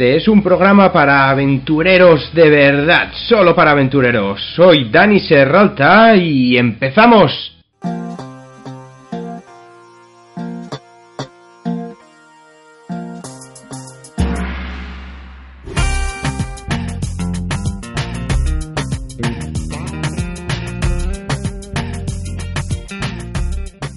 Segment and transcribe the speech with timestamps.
[0.00, 4.40] Este es un programa para aventureros de verdad, solo para aventureros.
[4.56, 7.30] Soy Dani Serralta y empezamos.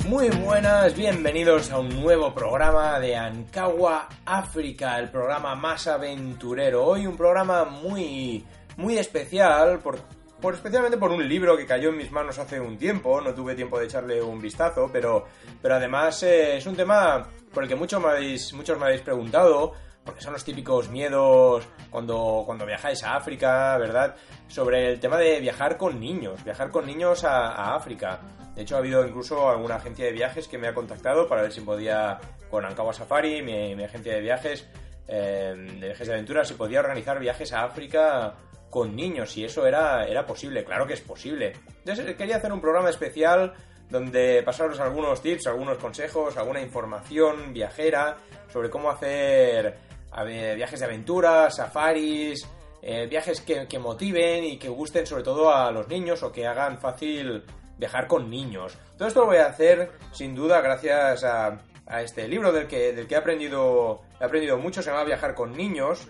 [0.09, 6.83] Muy buenas, bienvenidos a un nuevo programa de Ankawa África, el programa más aventurero.
[6.83, 8.43] Hoy un programa muy,
[8.77, 9.99] muy especial, por,
[10.41, 13.53] por, especialmente por un libro que cayó en mis manos hace un tiempo, no tuve
[13.53, 15.27] tiempo de echarle un vistazo, pero,
[15.61, 19.01] pero además eh, es un tema por el que muchos me habéis, muchos me habéis
[19.01, 19.73] preguntado,
[20.03, 24.15] porque son los típicos miedos cuando, cuando viajáis a África, ¿verdad?
[24.47, 28.19] Sobre el tema de viajar con niños, viajar con niños a, África.
[28.55, 31.51] De hecho, ha habido incluso alguna agencia de viajes que me ha contactado para ver
[31.51, 32.19] si podía,
[32.49, 34.67] con Ankawa Safari, mi, agencia de viajes,
[35.07, 38.35] eh, de viajes de aventura, si podía organizar viajes a África
[38.69, 41.53] con niños, y eso era, era posible, claro que es posible.
[41.79, 43.53] Entonces, quería hacer un programa especial
[43.89, 48.17] donde pasaros algunos tips, algunos consejos, alguna información viajera
[48.51, 49.77] sobre cómo hacer
[50.23, 52.47] viajes de aventura, safaris,
[52.85, 56.77] eh, viajes que, motiven y que gusten sobre todo a los niños o que hagan
[56.77, 57.41] fácil
[57.77, 58.77] viajar con niños.
[58.97, 61.59] Todo esto lo voy a hacer sin duda gracias a,
[62.01, 65.53] este libro del que, del que he, aprendido, he aprendido mucho, se llama Viajar con
[65.53, 66.09] niños.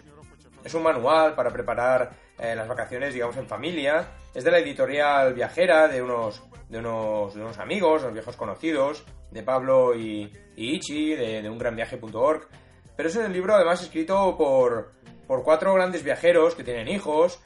[0.64, 4.08] Es un manual para preparar eh, las vacaciones, digamos, en familia.
[4.34, 9.04] Es de la editorial Viajera, de unos, de unos, de unos amigos, unos viejos conocidos,
[9.30, 12.48] de Pablo y, y Ichi, de, de ungranviaje.org.
[12.96, 14.94] Pero es un libro además escrito por,
[15.28, 17.40] por cuatro grandes viajeros que tienen hijos.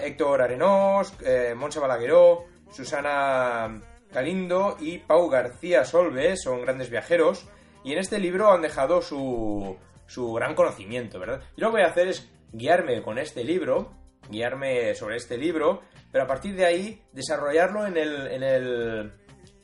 [0.00, 3.80] Héctor Arenós, eh, Balagueró, Susana
[4.10, 7.46] Galindo y Pau García Solve son grandes viajeros
[7.84, 9.76] y en este libro han dejado su,
[10.06, 11.42] su gran conocimiento, ¿verdad?
[11.56, 13.92] Y lo que voy a hacer es guiarme con este libro,
[14.30, 19.12] guiarme sobre este libro, pero a partir de ahí desarrollarlo en el, en el,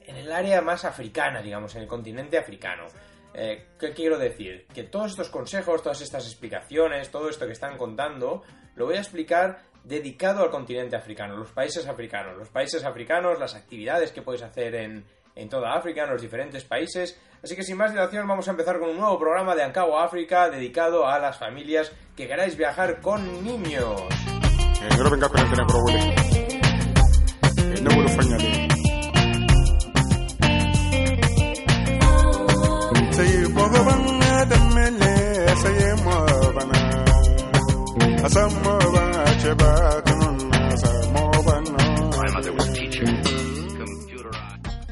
[0.00, 2.86] en el área más africana, digamos, en el continente africano.
[3.34, 4.66] Eh, ¿Qué quiero decir?
[4.72, 8.42] Que todos estos consejos, todas estas explicaciones, todo esto que están contando,
[8.76, 12.36] lo voy a explicar dedicado al continente africano, los países africanos.
[12.38, 15.04] Los países africanos, las actividades que puedes hacer en,
[15.34, 17.20] en toda África, en los diferentes países.
[17.42, 20.48] Así que sin más dilación vamos a empezar con un nuevo programa de Ancagua África
[20.48, 24.00] dedicado a las familias que queráis viajar con niños.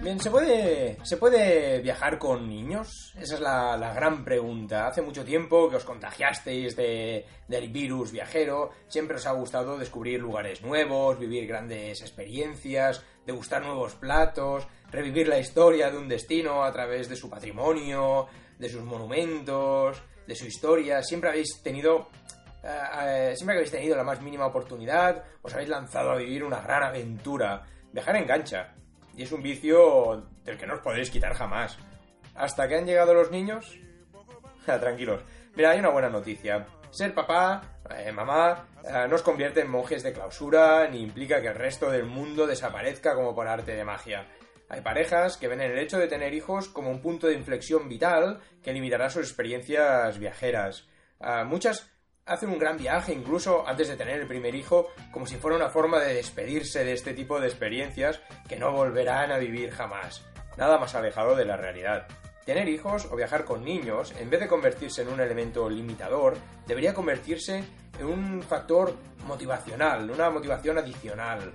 [0.02, 3.14] Bien, ¿se puede, ¿se puede viajar con niños?
[3.16, 4.88] Esa es la, la gran pregunta.
[4.88, 10.20] Hace mucho tiempo que os contagiasteis de, del virus viajero, siempre os ha gustado descubrir
[10.20, 16.72] lugares nuevos, vivir grandes experiencias, degustar nuevos platos, revivir la historia de un destino a
[16.72, 18.26] través de su patrimonio,
[18.62, 21.02] de sus monumentos, de su historia.
[21.02, 22.08] Siempre habéis tenido
[22.62, 26.44] eh, eh, siempre que habéis tenido la más mínima oportunidad, os habéis lanzado a vivir
[26.44, 27.64] una gran aventura.
[27.92, 28.74] Viajar engancha.
[29.16, 31.76] Y es un vicio del que no os podéis quitar jamás.
[32.34, 33.78] ¿Hasta que han llegado los niños?
[34.64, 35.22] Tranquilos.
[35.54, 36.66] Mira, hay una buena noticia.
[36.90, 41.48] Ser papá, eh, mamá, eh, no os convierte en monjes de clausura, ni implica que
[41.48, 44.26] el resto del mundo desaparezca como por arte de magia.
[44.72, 48.40] Hay parejas que ven el hecho de tener hijos como un punto de inflexión vital
[48.62, 50.88] que limitará sus experiencias viajeras.
[51.20, 51.90] Uh, muchas
[52.24, 55.68] hacen un gran viaje incluso antes de tener el primer hijo, como si fuera una
[55.68, 60.24] forma de despedirse de este tipo de experiencias que no volverán a vivir jamás.
[60.56, 62.06] Nada más alejado de la realidad.
[62.46, 66.94] Tener hijos o viajar con niños, en vez de convertirse en un elemento limitador, debería
[66.94, 67.62] convertirse
[68.00, 68.96] en un factor
[69.26, 71.52] motivacional, una motivación adicional.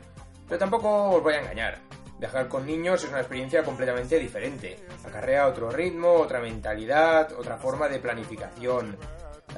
[0.47, 1.96] Pero tampoco os voy a engañar.
[2.19, 4.75] Viajar con niños es una experiencia completamente diferente.
[5.05, 8.97] Acarrea otro ritmo, otra mentalidad, otra forma de planificación.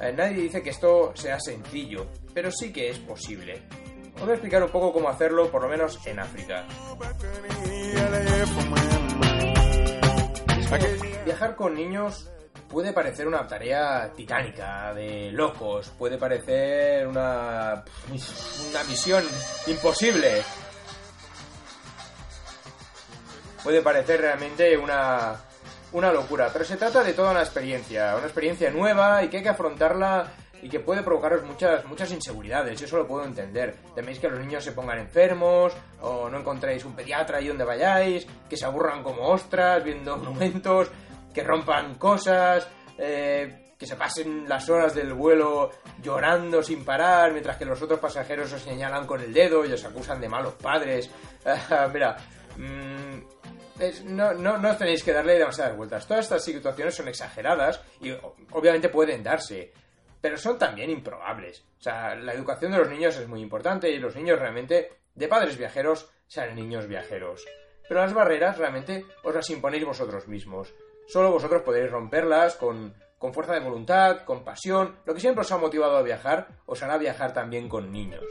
[0.00, 3.62] Eh, nadie dice que esto sea sencillo, pero sí que es posible.
[4.14, 6.66] Os voy a explicar un poco cómo hacerlo, por lo menos en África.
[11.24, 12.30] Viajar con niños
[12.68, 19.24] puede parecer una tarea titánica, de locos, puede parecer una, una misión
[19.66, 20.42] imposible.
[23.62, 25.36] Puede parecer realmente una,
[25.92, 29.42] una locura, pero se trata de toda una experiencia, una experiencia nueva y que hay
[29.42, 33.76] que afrontarla y que puede provocaros muchas, muchas inseguridades, yo eso lo puedo entender.
[33.94, 38.26] Teméis que los niños se pongan enfermos, o no encontréis un pediatra ahí donde vayáis,
[38.48, 40.90] que se aburran como ostras viendo monumentos,
[41.32, 42.68] que rompan cosas,
[42.98, 45.70] eh, que se pasen las horas del vuelo
[46.02, 49.84] llorando sin parar, mientras que los otros pasajeros os señalan con el dedo y os
[49.84, 51.10] acusan de malos padres.
[51.92, 52.16] Mira,
[52.58, 52.99] mmm,
[54.04, 56.06] no, no, no tenéis que darle demasiadas vueltas.
[56.06, 58.12] Todas estas situaciones son exageradas y
[58.52, 59.72] obviamente pueden darse,
[60.20, 61.64] pero son también improbables.
[61.78, 65.28] O sea, la educación de los niños es muy importante y los niños realmente, de
[65.28, 67.44] padres viajeros, sean niños viajeros.
[67.88, 70.72] Pero las barreras realmente os las imponéis vosotros mismos.
[71.08, 74.96] Solo vosotros podéis romperlas con, con fuerza de voluntad, con pasión.
[75.04, 78.24] Lo que siempre os ha motivado a viajar, os hará viajar también con niños.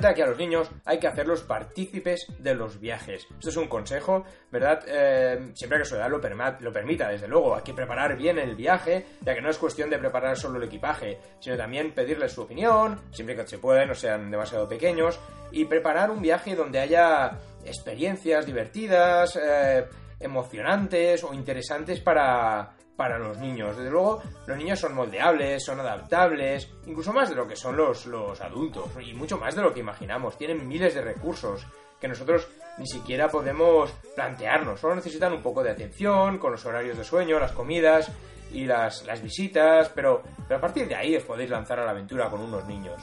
[0.00, 3.26] Que a los niños hay que hacerlos partícipes de los viajes.
[3.30, 4.82] Esto es un consejo, ¿verdad?
[4.86, 6.18] Eh, siempre que su edad lo,
[6.60, 7.54] lo, permita, desde luego.
[7.54, 10.64] Hay que preparar bien el viaje, ya que no es cuestión de preparar solo el
[10.64, 15.18] equipaje, sino también pedirles su opinión, siempre que se pueda, no sean demasiado pequeños,
[15.52, 19.86] y preparar un viaje donde haya experiencias divertidas, eh,
[20.18, 23.76] emocionantes o interesantes para, para los niños.
[23.76, 28.06] Desde luego, los niños son moldeables, son adaptables, incluso más de lo que son los,
[28.06, 30.36] los adultos, y mucho más de lo que imaginamos.
[30.36, 31.66] Tienen miles de recursos
[32.00, 32.48] que nosotros
[32.78, 34.80] ni siquiera podemos plantearnos.
[34.80, 38.10] Solo necesitan un poco de atención con los horarios de sueño, las comidas
[38.52, 41.90] y las, las visitas, pero, pero a partir de ahí os podéis lanzar a la
[41.92, 43.00] aventura con unos niños.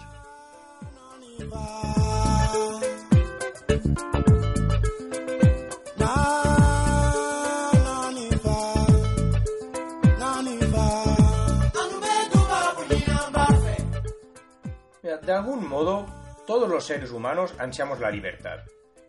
[15.18, 16.06] De algún modo,
[16.48, 18.60] todos los seres humanos ansiamos la libertad.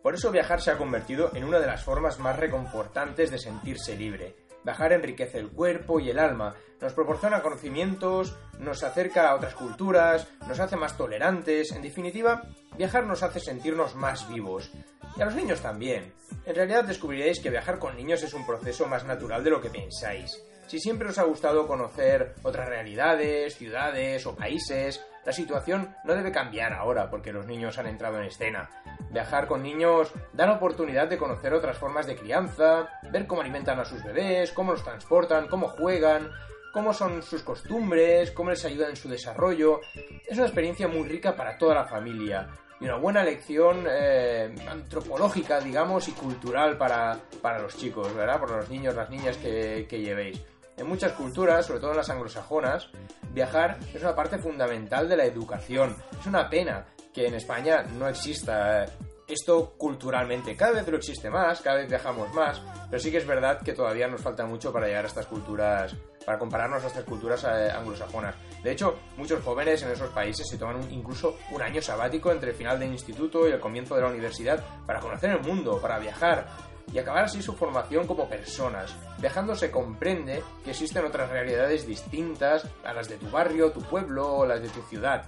[0.02, 3.96] Por eso viajar se ha convertido en una de las formas más reconfortantes de sentirse
[3.96, 4.34] libre.
[4.64, 10.28] Viajar enriquece el cuerpo y el alma, nos proporciona conocimientos, nos acerca a otras culturas,
[10.46, 12.42] nos hace más tolerantes, en definitiva,
[12.76, 14.70] viajar nos hace sentirnos más vivos.
[15.16, 16.12] Y a los niños también.
[16.46, 19.70] En realidad descubriréis que viajar con niños es un proceso más natural de lo que
[19.70, 20.40] pensáis.
[20.72, 26.32] Si siempre os ha gustado conocer otras realidades, ciudades o países, la situación no debe
[26.32, 28.70] cambiar ahora porque los niños han entrado en escena.
[29.10, 33.80] Viajar con niños da la oportunidad de conocer otras formas de crianza, ver cómo alimentan
[33.80, 36.30] a sus bebés, cómo los transportan, cómo juegan,
[36.72, 39.78] cómo son sus costumbres, cómo les ayuda en su desarrollo.
[40.26, 42.48] Es una experiencia muy rica para toda la familia
[42.80, 47.18] y una buena lección eh, antropológica, digamos, y cultural para,
[47.60, 48.40] los chicos, ¿verdad?
[48.40, 50.42] Por los niños, las niñas que, que llevéis.
[50.76, 52.88] En muchas culturas, sobre todo en las anglosajonas,
[53.32, 55.96] viajar es una parte fundamental de la educación.
[56.18, 58.86] Es una pena que en España no exista
[59.28, 60.56] esto culturalmente.
[60.56, 62.60] Cada vez lo existe más, cada vez viajamos más,
[62.90, 65.94] pero sí que es verdad que todavía nos falta mucho para llegar a estas culturas,
[66.24, 68.34] para compararnos a estas culturas eh, anglosajonas.
[68.62, 72.56] De hecho, muchos jóvenes en esos países se toman incluso un año sabático entre el
[72.56, 76.46] final del instituto y el comienzo de la universidad para conocer el mundo, para viajar
[76.92, 78.94] y acabar así su formación como personas.
[79.18, 84.34] Viajando se comprende que existen otras realidades distintas a las de tu barrio, tu pueblo
[84.34, 85.26] o las de tu ciudad.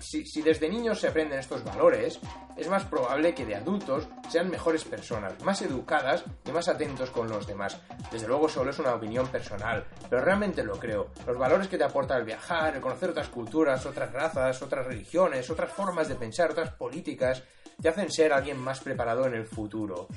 [0.00, 2.18] Si, si, desde niños se aprenden estos valores,
[2.56, 7.28] es más probable que de adultos sean mejores personas, más educadas y más atentos con
[7.28, 7.78] los demás.
[8.10, 11.10] Desde luego solo es una opinión personal, pero realmente lo creo.
[11.26, 15.50] Los valores que te aporta el viajar, el conocer otras culturas, otras razas, otras religiones,
[15.50, 17.42] otras formas de pensar, otras políticas,
[17.80, 20.08] te hacen ser alguien más preparado en el futuro.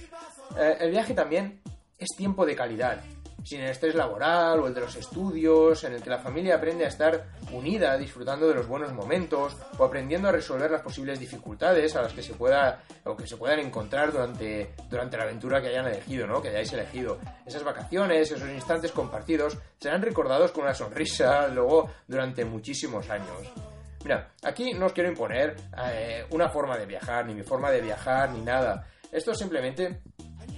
[0.57, 1.61] Eh, el viaje también
[1.97, 3.01] es tiempo de calidad,
[3.43, 6.83] sin el estrés laboral o el de los estudios, en el que la familia aprende
[6.83, 11.95] a estar unida, disfrutando de los buenos momentos o aprendiendo a resolver las posibles dificultades
[11.95, 15.69] a las que se pueda o que se puedan encontrar durante, durante la aventura que
[15.69, 16.41] hayan elegido, ¿no?
[16.41, 17.19] Que hayáis elegido.
[17.45, 23.76] Esas vacaciones, esos instantes compartidos serán recordados con una sonrisa luego durante muchísimos años.
[24.03, 25.55] Mira, aquí no os quiero imponer
[25.91, 28.85] eh, una forma de viajar, ni mi forma de viajar, ni nada.
[29.11, 30.01] Esto simplemente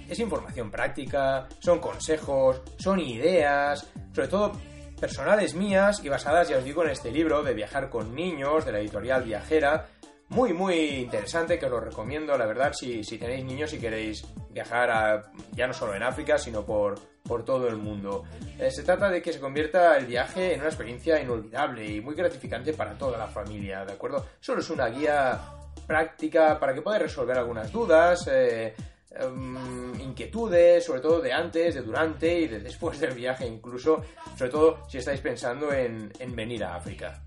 [0.08, 4.52] es información práctica, son consejos, son ideas, sobre todo
[5.00, 8.72] personales mías y basadas, ya os digo, en este libro de viajar con niños de
[8.72, 9.86] la editorial Viajera.
[10.30, 15.30] Muy, muy interesante, que os lo recomiendo, la verdad, si, tenéis niños y queréis viajar
[15.52, 18.24] ya no solo en África, sino por, por todo el mundo.
[18.58, 22.14] Eh, se trata de que se convierta el viaje en una experiencia inolvidable y muy
[22.14, 24.24] gratificante para toda la familia, ¿de acuerdo?
[24.40, 25.40] Solo es una guía
[25.86, 28.74] práctica para que podáis resolver algunas dudas, eh,
[29.12, 34.04] Em, inquietudes, sobre todo de antes, de durante y de después del viaje incluso,
[34.36, 37.20] sobre todo si estáis pensando en, en venir a África.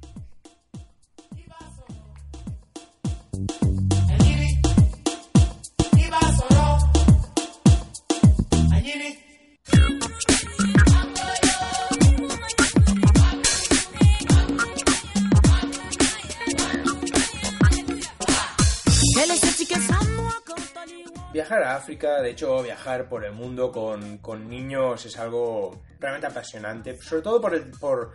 [21.33, 26.95] Viajar a África, de hecho viajar por el mundo con, niños es algo realmente apasionante,
[27.01, 28.13] sobre todo por, el, por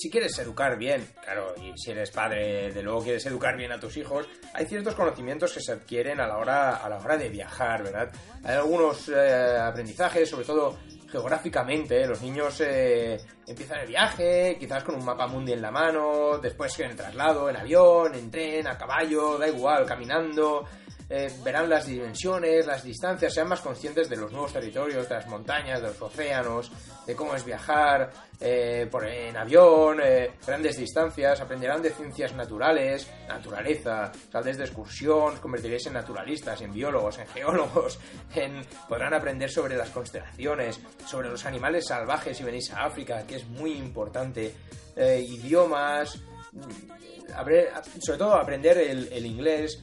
[0.00, 3.78] si quieres educar bien, claro, y si eres padre, de luego quieres educar bien a
[3.78, 7.28] tus hijos, hay ciertos conocimientos que se adquieren a la hora, a la hora de
[7.28, 8.10] viajar, ¿verdad?
[8.42, 10.78] Hay algunos eh, aprendizajes, sobre todo
[11.12, 16.38] geográficamente, los niños eh, empiezan el viaje, quizás con un mapa mundi en la mano,
[16.38, 20.64] después en el traslado, en avión, en tren, a caballo, da igual, caminando,
[21.12, 25.26] eh, verán las dimensiones, las distancias, sean más conscientes de los nuevos territorios, de las
[25.26, 26.70] montañas, de los océanos,
[27.04, 33.10] de cómo es viajar eh, por, en avión, eh, grandes distancias, aprenderán de ciencias naturales,
[33.26, 37.98] naturaleza, saldréis de excursión, convertiréis en naturalistas, en biólogos, en geólogos,
[38.36, 43.34] en, podrán aprender sobre las constelaciones, sobre los animales salvajes si venís a África, que
[43.34, 44.54] es muy importante,
[44.96, 46.20] idiomas,
[46.52, 49.82] mm, sobre todo aprender el inglés,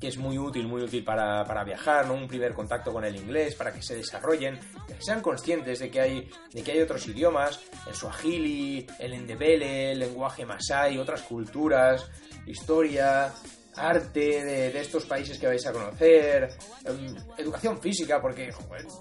[0.00, 2.14] que es muy útil, muy útil para, viajar, ¿no?
[2.14, 6.00] Un primer contacto con el inglés, para que se desarrollen, que sean conscientes de que
[6.00, 12.10] hay, de que hay otros idiomas, el suajili, el endebele, el lenguaje masai, otras culturas,
[12.46, 13.30] historia,
[13.76, 16.48] arte de, estos países que vais a conocer,
[16.84, 18.50] em, educación física, porque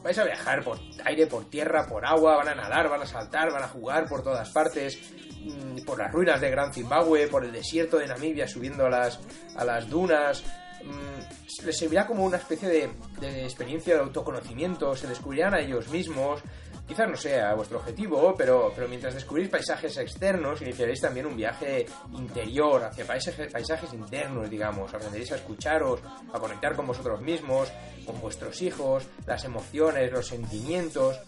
[0.04, 3.52] vais a viajar por aire, por tierra, por agua, van a nadar, van a saltar,
[3.52, 5.00] van a jugar por todas partes,
[5.42, 9.20] mm, por las ruinas de Gran Zimbabue, por el desierto de Namibia, subiendo a las,
[9.56, 10.44] a las dunas,
[10.84, 16.42] Mm, les servirá como una especie de, experiencia de autoconocimiento, se descubrirán a ellos mismos,
[16.88, 21.86] quizás no sea vuestro objetivo, pero, pero mientras descubrís paisajes externos, iniciaréis también un viaje
[22.14, 24.94] interior hacia paisajes, paisajes internos, digamos.
[24.94, 26.02] Aprenderéis a escucharos,
[26.34, 27.72] a conectar con vosotros mismos,
[28.06, 31.20] con vuestros hijos, las emociones, los sentimientos.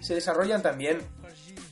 [0.00, 0.98] se desarrollan también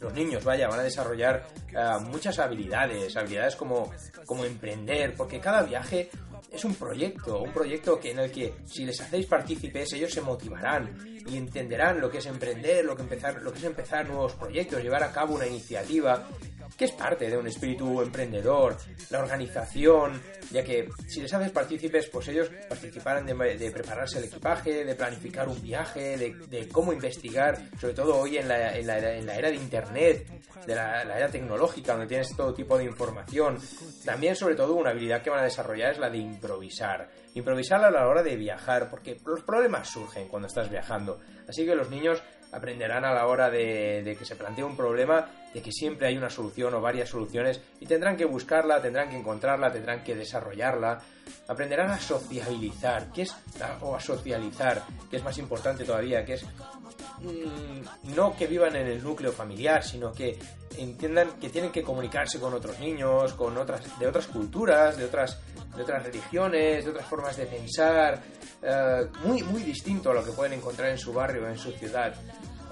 [0.00, 3.90] los niños, vaya, van a desarrollar uh, muchas habilidades, habilidades como,
[4.26, 6.10] como emprender, porque cada viaje
[6.54, 10.20] es un proyecto, un proyecto que en el que si les hacéis partícipes ellos se
[10.20, 10.96] motivarán
[11.26, 14.82] y entenderán lo que es emprender, lo que empezar, lo que es empezar nuevos proyectos,
[14.82, 16.28] llevar a cabo una iniciativa
[16.76, 18.76] que es parte de un espíritu emprendedor,
[19.10, 24.84] la organización, ya que si les haces partícipes, pues ellos participarán de, prepararse el equipaje,
[24.84, 28.98] de planificar un viaje, de, cómo investigar, sobre todo hoy en la, en la,
[29.36, 30.26] era de Internet,
[30.66, 33.58] de la, era tecnológica, donde tienes todo tipo de información.
[34.04, 37.08] También, sobre todo, una habilidad que van a desarrollar es la de improvisar.
[37.34, 41.20] Improvisar a la hora de viajar, porque los problemas surgen cuando estás viajando.
[41.48, 42.22] Así que los niños
[42.54, 46.30] aprenderán a la hora de, que se plantee un problema de que siempre hay una
[46.30, 51.00] solución o varias soluciones y tendrán que buscarla, tendrán que encontrarla, tendrán que desarrollarla.
[51.48, 53.34] Aprenderán a socializar, que es
[53.80, 58.86] o a socializar, que es más importante todavía, que es mm, no que vivan en
[58.86, 60.38] el núcleo familiar, sino que
[60.76, 65.38] entiendan que tienen que comunicarse con otros niños, con otras de otras culturas, de otras
[65.76, 68.22] de otras religiones, de otras formas de pensar,
[68.62, 72.14] eh, muy, muy distinto a lo que pueden encontrar en su barrio, en su ciudad.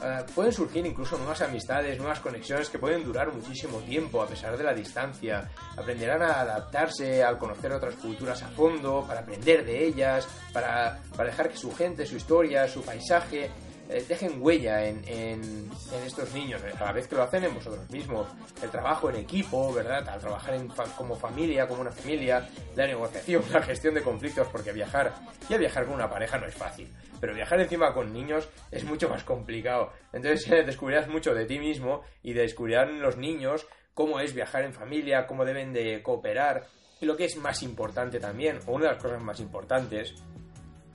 [0.05, 4.57] Eh, pueden surgir incluso nuevas amistades, nuevas conexiones que pueden durar muchísimo tiempo a pesar
[4.57, 5.49] de la distancia.
[5.77, 11.31] Aprenderán a adaptarse, al conocer otras culturas a fondo, para aprender de ellas, para, para
[11.31, 13.51] dejar que su gente, su historia, su paisaje
[14.01, 15.71] dejen huella en,
[16.05, 18.27] estos niños, a la vez que lo hacen en vosotros mismos.
[18.63, 20.09] El trabajo en equipo, ¿verdad?
[20.09, 24.73] Al trabajar en, como familia, como una familia, la negociación, la gestión de conflictos, porque
[24.73, 25.13] viajar,
[25.49, 29.09] ya viajar con una pareja no es fácil, pero viajar encima con niños es mucho
[29.09, 29.93] más complicado.
[30.13, 35.27] Entonces descubrirás mucho de ti mismo y descubrirán los niños cómo es viajar en familia,
[35.27, 36.67] cómo deben de cooperar.
[37.01, 40.15] Y lo que es más importante también, o una de las cosas más importantes,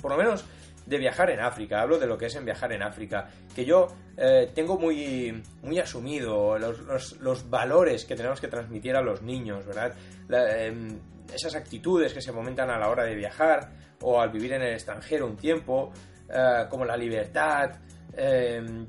[0.02, 0.46] por lo menos
[0.88, 3.88] de viajar en África, hablo de lo que es en viajar en África, que yo
[4.16, 9.94] eh, tengo muy, muy asumido los, valores que tenemos que transmitir a los niños, ¿verdad?
[10.30, 10.98] Em,
[11.34, 13.70] esas actitudes que se fomentan a la hora de viajar
[14.02, 15.92] o al vivir en el extranjero un tiempo,
[16.30, 17.72] eh, como la libertad,
[18.16, 18.88] em,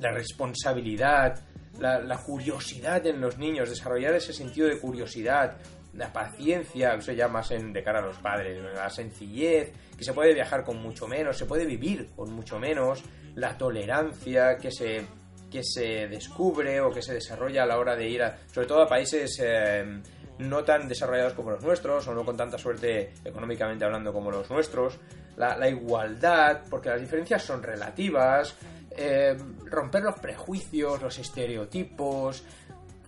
[0.00, 1.38] la responsabilidad,
[1.78, 5.56] la, la, curiosidad en los niños, desarrollar ese sentido de curiosidad,
[5.94, 10.14] la paciencia, eso ya más en, de cara a los padres, la sencillez, que se
[10.14, 13.04] puede viajar con mucho menos, se puede vivir con mucho menos,
[13.36, 15.06] la tolerancia que se,
[15.48, 18.82] que se descubre o que se desarrolla a la hora de ir a, sobre todo
[18.82, 20.02] a países eh,
[20.38, 24.50] no tan desarrollados como los nuestros o no con tanta suerte económicamente hablando como los
[24.50, 24.98] nuestros,
[25.36, 28.56] la, igualdad, porque las diferencias son relativas,
[28.90, 29.36] eh,
[29.66, 32.42] romper los prejuicios, los estereotipos,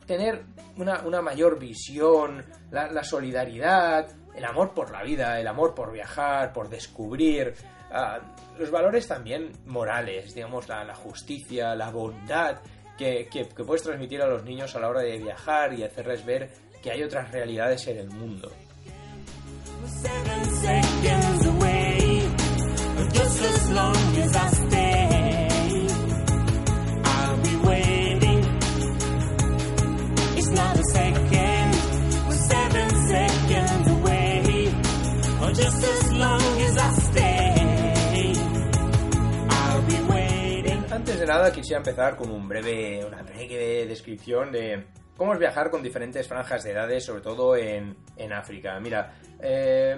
[0.07, 0.45] tener
[0.77, 6.69] una, mayor visión, la, solidaridad, el amor por la vida, el amor por viajar, por
[6.69, 7.55] descubrir,
[7.91, 8.21] ah,
[8.59, 12.59] los valores también morales, digamos, la, justicia, la bondad
[12.97, 16.51] que, que, puedes transmitir a los niños a la hora de viajar y hacerles ver
[16.83, 18.51] que hay otras realidades en el mundo.
[41.27, 44.85] Nada quisiera empezar con un breve, una breve descripción de
[45.17, 47.97] cómo es viajar con diferentes franjas de edades, sobre todo en,
[48.33, 48.79] África.
[48.81, 49.97] Mira, eh,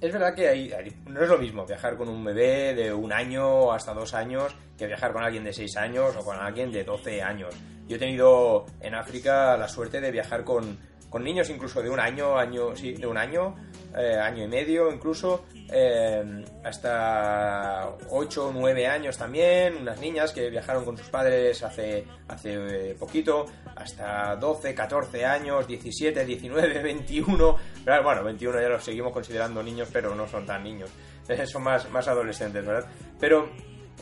[0.00, 0.72] es verdad que hay,
[1.06, 4.86] no es lo mismo viajar con un bebé de un año hasta dos años que
[4.86, 7.54] viajar con alguien de seis años o con alguien de 12 años.
[7.88, 10.78] Yo he tenido en África la suerte de viajar con,
[11.10, 13.54] con niños incluso de un año, año, sí, de un año,
[13.96, 20.50] eh, año y medio incluso, eh, hasta 8 o 9 años también, unas niñas que
[20.50, 27.56] viajaron con sus padres hace, hace eh, poquito, hasta 12, 14 años, 17, 19, 21,
[28.02, 30.90] bueno, 21 ya los seguimos considerando niños, pero no son tan niños,
[31.46, 32.90] son más, más adolescentes, ¿verdad?
[33.18, 33.48] Pero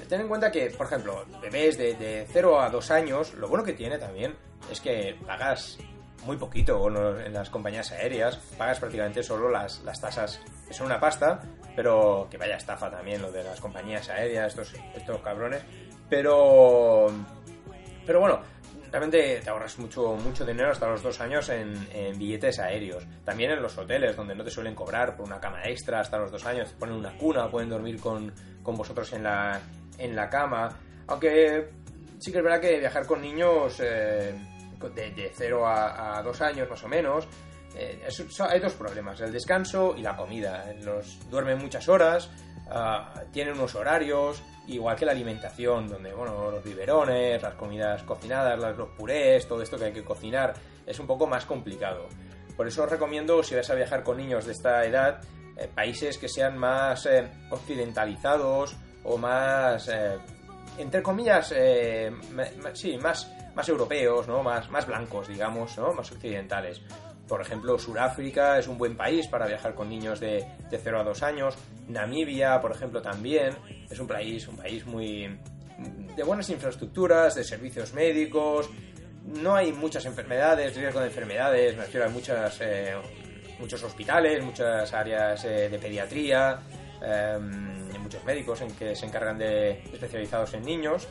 [0.09, 3.63] ten en cuenta que, por ejemplo, bebés de, de 0 a 2 años, lo bueno
[3.63, 4.35] que tiene también
[4.71, 5.79] es que pagas
[6.25, 11.01] muy poquito en las compañías aéreas, pagas prácticamente solo las, las tasas, que son una
[11.01, 11.41] pasta,
[11.77, 15.63] pero que vaya estafa también lo de las compañías aéreas, estos, estos cabrones,
[16.09, 17.07] pero,
[18.07, 18.41] pero bueno,
[18.91, 21.75] realmente te ahorras mucho, mucho dinero hasta los dos años en,
[22.17, 23.05] billetes aéreos.
[23.25, 26.31] También en los hoteles, donde no te suelen cobrar por una cama extra hasta los
[26.31, 28.33] dos años, te ponen una cuna, pueden dormir con,
[28.63, 29.61] con vosotros en la,
[29.99, 30.79] en la cama.
[31.09, 31.71] Aunque
[32.19, 33.81] sí que es verdad que viajar con niños...
[33.81, 34.54] Eh,
[34.91, 37.29] de, 0 a, 2 años más o menos,
[37.77, 38.07] eh,
[38.51, 40.73] hay dos problemas, el descanso y la comida.
[40.83, 42.31] Los duermen muchas horas,
[42.71, 48.59] ah, tienen unos horarios, igual que la alimentación, donde, bueno, los biberones, las comidas cocinadas,
[48.59, 50.55] los purés, todo esto que hay que cocinar,
[50.87, 52.09] es un poco más complicado.
[52.57, 55.21] Por eso os recomiendo, si vas a viajar con niños de esta edad,
[55.57, 59.91] eh, países que sean más eh, occidentalizados o más,
[60.79, 61.53] entre comillas,
[62.73, 64.43] sí, más, más europeos, ¿no?
[64.43, 65.93] Más, más blancos, digamos, ¿no?
[65.93, 66.81] Más occidentales.
[67.29, 71.05] Por ejemplo, Sudáfrica es un buen país para viajar con niños de, de 0 a
[71.05, 71.55] 2 años.
[71.89, 73.57] Namibia, por ejemplo, también
[73.91, 75.39] es un país, un país muy
[76.17, 78.69] de buenas infraestructuras, de servicios médicos.
[79.25, 82.95] No hay muchas enfermedades, riesgo de enfermedades, me refiero a muchas, eh,
[83.59, 86.61] muchos hospitales, muchas áreas eh, de pediatría,
[87.03, 87.39] eh,
[88.01, 91.09] muchos médicos en que se encargan de especializados en niños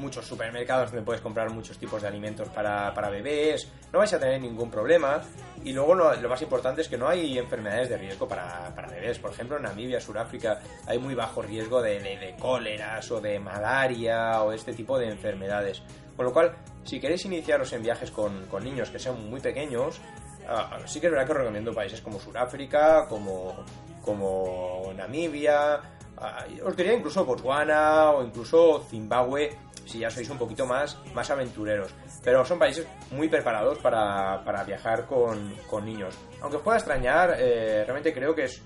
[0.00, 4.18] muchos supermercados donde puedes comprar muchos tipos de alimentos para, para bebés, no vais a
[4.18, 5.22] tener ningún problema.
[5.62, 9.18] Y luego lo, más importante es que no hay enfermedades de riesgo para, para, bebés.
[9.18, 14.42] Por ejemplo, en Namibia, Sudáfrica, hay muy bajo riesgo de, de, cóleras o de malaria
[14.42, 15.82] o este tipo de enfermedades.
[16.16, 20.00] Con lo cual, si queréis iniciaros en viajes con, con niños que sean muy pequeños,
[20.48, 23.64] uh, sí que es verdad que os recomiendo países como Sudáfrica, como,
[24.02, 25.80] como Namibia,
[26.16, 29.56] uh, os diría incluso Botswana o incluso Zimbabue,
[29.90, 31.92] si ya sois un poquito más, más aventureros.
[32.22, 36.16] Pero son países muy preparados para, para viajar con, con, niños.
[36.40, 38.62] Aunque os pueda extrañar, eh, realmente creo que es,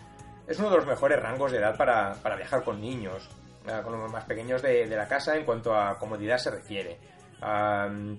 [0.46, 3.28] es uno de los mejores rangos de edad para, para viajar con niños,
[3.66, 6.98] eh, con los más pequeños de, la casa en cuanto a comodidad se refiere.
[7.42, 8.18] Um,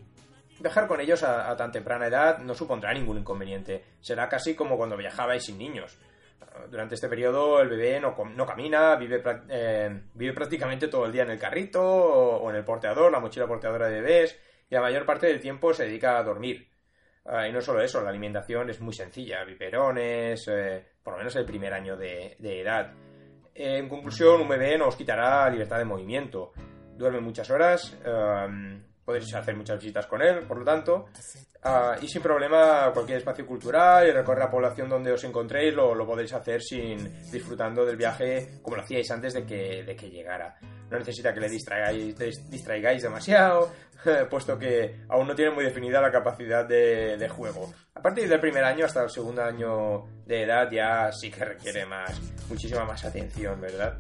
[0.59, 3.85] viajar con ellos a, a tan temprana edad no supondrá ningún inconveniente.
[4.01, 5.97] Será casi como cuando viajabais sin niños
[6.69, 11.23] durante este periodo el bebé no, no camina, vive, eh, vive prácticamente todo el día
[11.23, 15.05] en el carrito o, en el porteador, la mochila porteadora de bebés, y la mayor
[15.05, 16.67] parte del tiempo se dedica a dormir.
[17.25, 21.36] Uh, y no solo eso, la alimentación es muy sencilla, biberones, eh, por lo menos
[21.36, 22.93] el primer año de, edad.
[23.53, 26.51] En conclusión, un bebé no os quitará libertad de movimiento.
[26.95, 27.97] Duerme muchas horas,
[29.05, 31.05] podéis hacer muchas visitas con él, por lo tanto,
[31.63, 35.93] uh, y sin problema cualquier espacio cultural y recorrer la población donde os encontréis lo,
[35.93, 36.97] lo, podéis hacer sin
[37.31, 40.57] disfrutando del viaje como lo hacíais antes de que, de que llegara.
[40.89, 42.15] No necesita que le distraigáis,
[42.49, 43.71] distraigáis demasiado,
[44.29, 47.71] puesto que aún no tiene muy definida la capacidad de, de juego.
[47.93, 51.85] A partir del primer año hasta el segundo año de edad ya sí que requiere
[51.85, 53.95] más, muchísima más atención, ¿verdad?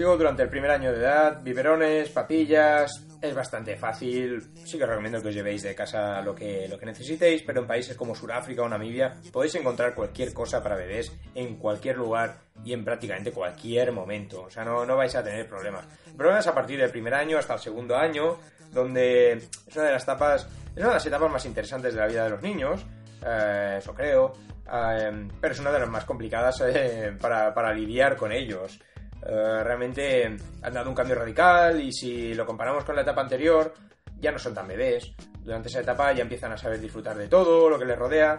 [0.00, 4.42] Durante el primer año de edad, biberones, papillas, es bastante fácil.
[4.64, 7.60] Sí que os recomiendo que os llevéis de casa lo que, lo que necesitéis, pero
[7.60, 12.38] en países como Sudáfrica o Namibia podéis encontrar cualquier cosa para bebés en cualquier lugar
[12.64, 14.44] y en prácticamente cualquier momento.
[14.44, 15.86] O sea, no, no vais a tener problemas.
[16.06, 18.38] El problema es a partir del primer año hasta el segundo año,
[18.72, 22.06] donde es una de las etapas, es una de las etapas más interesantes de la
[22.06, 22.86] vida de los niños,
[23.26, 24.32] eh, eso creo,
[24.66, 28.80] eh, pero es una de las más complicadas eh, para, para lidiar con ellos.
[29.22, 33.74] Uh, realmente han dado un cambio radical y si lo comparamos con la etapa anterior,
[34.18, 35.12] ya no son tan bebés.
[35.42, 38.38] Durante esa etapa ya empiezan a saber disfrutar de todo lo que les rodea.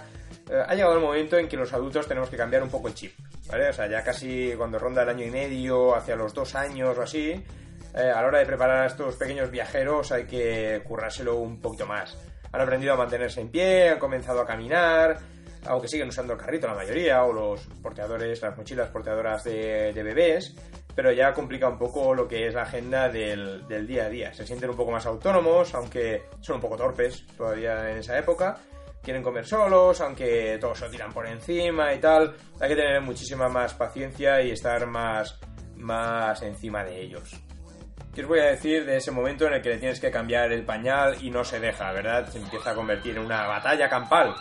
[0.50, 2.94] Uh, ha llegado el momento en que los adultos tenemos que cambiar un poco el
[2.94, 3.14] chip,
[3.48, 3.70] ¿vale?
[3.70, 7.02] O sea, ya casi cuando ronda el año y medio, hacia los dos años o
[7.02, 7.44] así,
[7.94, 11.86] eh, a la hora de preparar a estos pequeños viajeros hay que currárselo un poquito
[11.86, 12.18] más.
[12.52, 15.20] Han aprendido a mantenerse en pie, han comenzado a caminar,
[15.66, 20.04] aunque siguen usando el carrito la mayoría, o los porteadores, las mochilas porteadoras de, de
[20.04, 20.56] bebés,
[20.96, 24.34] pero ya complica un poco lo que es la agenda del, del, día a día.
[24.34, 28.58] Se sienten un poco más autónomos, aunque son un poco torpes todavía en esa época.
[29.02, 32.36] Quieren comer solos, aunque todos se tiran por encima y tal.
[32.60, 35.40] Hay que tener muchísima más paciencia y estar más,
[35.76, 37.42] más encima de ellos.
[38.14, 40.52] ¿Qué os voy a decir de ese momento en el que le tienes que cambiar
[40.52, 42.28] el pañal y no se deja, verdad?
[42.28, 44.36] Se empieza a convertir en una batalla campal.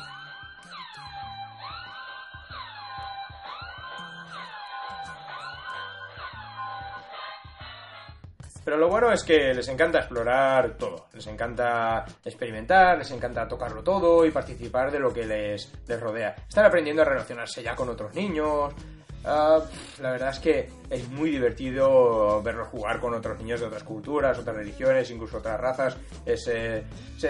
[8.65, 13.83] Pero lo bueno es que les encanta explorar todo, les encanta experimentar, les encanta tocarlo
[13.83, 16.35] todo y participar de lo que les, les rodea.
[16.49, 18.75] Están aprendiendo a relacionarse ya con otros niños.
[19.23, 19.61] Uh,
[20.01, 24.39] la verdad es que es muy divertido verlos jugar con otros niños de otras culturas,
[24.39, 25.97] otras religiones, incluso otras razas.
[26.25, 26.85] Eh, se,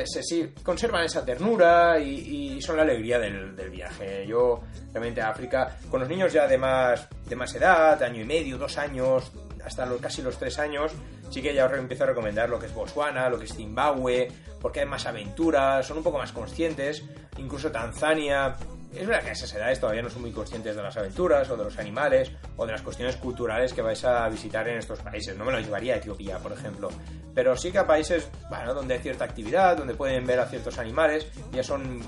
[0.07, 4.25] se, sí, conservan esa ternura y, son la alegría del, del, viaje.
[4.27, 4.61] Yo,
[4.93, 8.57] realmente, a África, con los niños ya de más, de más edad, año y medio,
[8.57, 9.33] dos años,
[9.64, 10.92] hasta los, casi los tres años,
[11.31, 14.29] sí que ya os empiezo a recomendar lo que es Botswana, lo que es Zimbabue,
[14.61, 17.05] porque hay más aventuras, son un poco más conscientes,
[17.38, 18.57] incluso Tanzania
[18.94, 21.57] es verdad que a esas edades todavía no son muy conscientes de las aventuras o
[21.57, 25.37] de los animales o de las cuestiones culturales que vais a visitar en estos países.
[25.37, 26.90] No me lo llevaría a Etiopía, por ejemplo.
[27.33, 30.79] Pero sí que a países, bueno, donde hay cierta actividad, donde pueden ver a ciertos
[30.79, 32.01] animales, ya son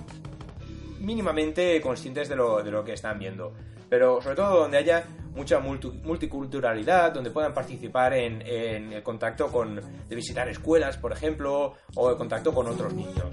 [0.99, 3.53] mínimamente conscientes de lo, de lo que están viendo.
[3.89, 9.77] Pero sobre todo donde haya mucha multiculturalidad, donde puedan participar en, el contacto con,
[10.09, 13.27] de visitar escuelas, por ejemplo, o el contacto con otros niños.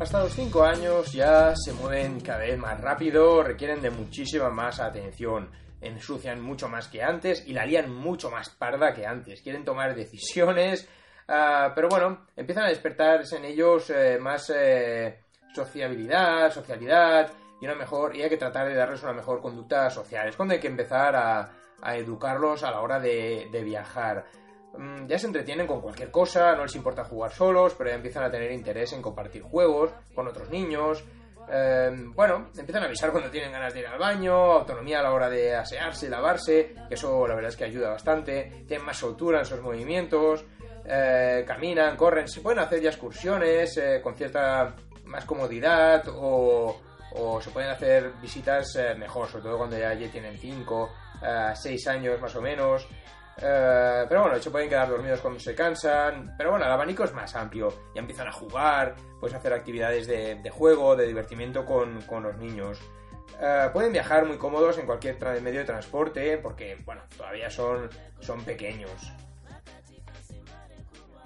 [0.00, 4.80] Hasta los 5 años ya se mueven cada vez más rápido, requieren de muchísima más
[4.80, 9.64] atención, ensucian mucho más que antes y la lían mucho más parda que antes, quieren
[9.64, 10.88] tomar decisiones,
[11.28, 15.20] uh, pero bueno, empiezan a despertarse en ellos eh, más eh,
[15.54, 20.28] sociabilidad, socialidad y una mejor y hay que tratar de darles una mejor conducta social.
[20.28, 21.50] Es cuando hay que empezar a,
[21.94, 24.24] educarlos a la hora de, de viajar.
[24.76, 28.24] Mm, ya se entretienen con cualquier cosa, no les importa jugar solos, pero ya empiezan
[28.24, 31.04] a tener interés en compartir juegos con otros niños.
[31.50, 35.12] Em, bueno, empiezan a avisar cuando tienen ganas de ir al baño, autonomía a la
[35.12, 38.64] hora de asearse, lavarse, que eso la verdad es que ayuda bastante.
[38.66, 40.44] Tienen más soltura en sus movimientos,
[40.84, 46.80] eh, caminan, corren, se pueden hacer ya excursiones eh, con cierta más comodidad o,
[47.42, 50.90] se pueden hacer visitas eh, mejor, sobre todo cuando ya, ya tienen 5,
[51.54, 52.86] 6 años más o menos.
[53.36, 56.34] Pero bueno, se pueden quedar dormidos cuando se cansan.
[56.36, 57.72] Pero bueno, el abanico es más amplio.
[57.94, 62.78] Ya empiezan a jugar, puedes hacer actividades de, juego, de divertimiento con, los niños.
[63.72, 67.88] Pueden viajar muy cómodos en cualquier medio de transporte porque, bueno, todavía son,
[68.20, 69.12] son pequeños.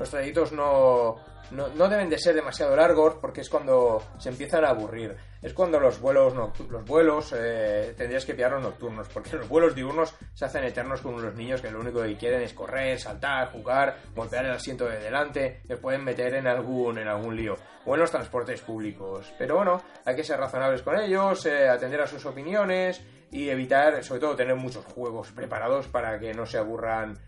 [0.03, 1.15] Los trayectos no,
[1.53, 5.17] no, deben de ser demasiado largos porque es cuando se empiezan a aburrir.
[5.41, 9.77] Es cuando los vuelos, los vuelos eh, tendrías que pillar los nocturnos, porque los vuelos
[9.77, 13.53] diurnos se hacen eternos con los niños que lo único que quieren es correr, saltar,
[13.53, 17.55] jugar, golpear el asiento de delante, que pueden meter en algún, en algún lío,
[17.87, 19.33] o en los transportes públicos.
[19.39, 24.03] Pero bueno, hay que ser razonables con ellos, eh, atender a sus opiniones y evitar,
[24.03, 27.21] sobre todo, tener muchos juegos preparados para que no se aburran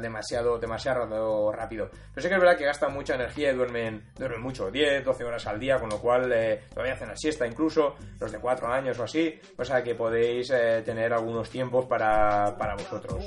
[0.00, 1.90] demasiado, demasiado rápido.
[1.90, 5.24] Pero sí que es verdad que gastan mucha energía y duermen, duermen mucho, 10, 12
[5.24, 8.68] horas al día, con lo cual eh, todavía hacen la siesta incluso, los de 4
[8.68, 13.22] años o así, o sea que podéis eh, tener algunos tiempos para, para vosotros.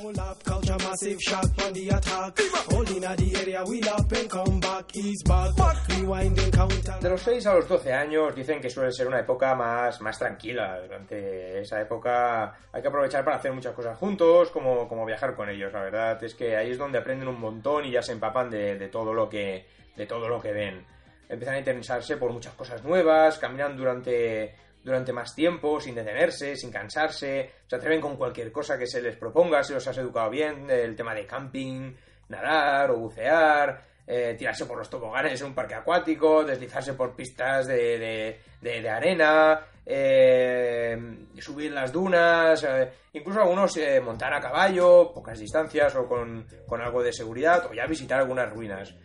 [7.02, 10.18] De los 6 a los 12 años dicen que suele ser una época más, más
[10.18, 10.80] tranquila.
[10.82, 15.50] Durante esa época hay que aprovechar para hacer muchas cosas juntos, como, como viajar con
[15.50, 18.50] ellos, la verdad es que ahí es donde aprenden un montón y ya se empapan
[18.50, 19.66] de, todo lo que
[19.96, 20.86] de todo lo que ven.
[21.28, 26.72] Empiezan a interesarse por muchas cosas nuevas, caminan durante durante más tiempo, sin detenerse, sin
[26.72, 30.70] cansarse, se atreven con cualquier cosa que se les proponga, si los has educado bien,
[30.70, 31.94] el tema de camping,
[32.30, 37.68] nadar o bucear, eh, tirarse por los toboganes en un parque acuático, deslizarse por pistas
[37.68, 45.96] de, de, arena, eh, subir las dunas, eh, incluso algunos montar a caballo, pocas distancias
[45.96, 48.96] o con, con, algo de seguridad, o ya visitar algunas ruinas.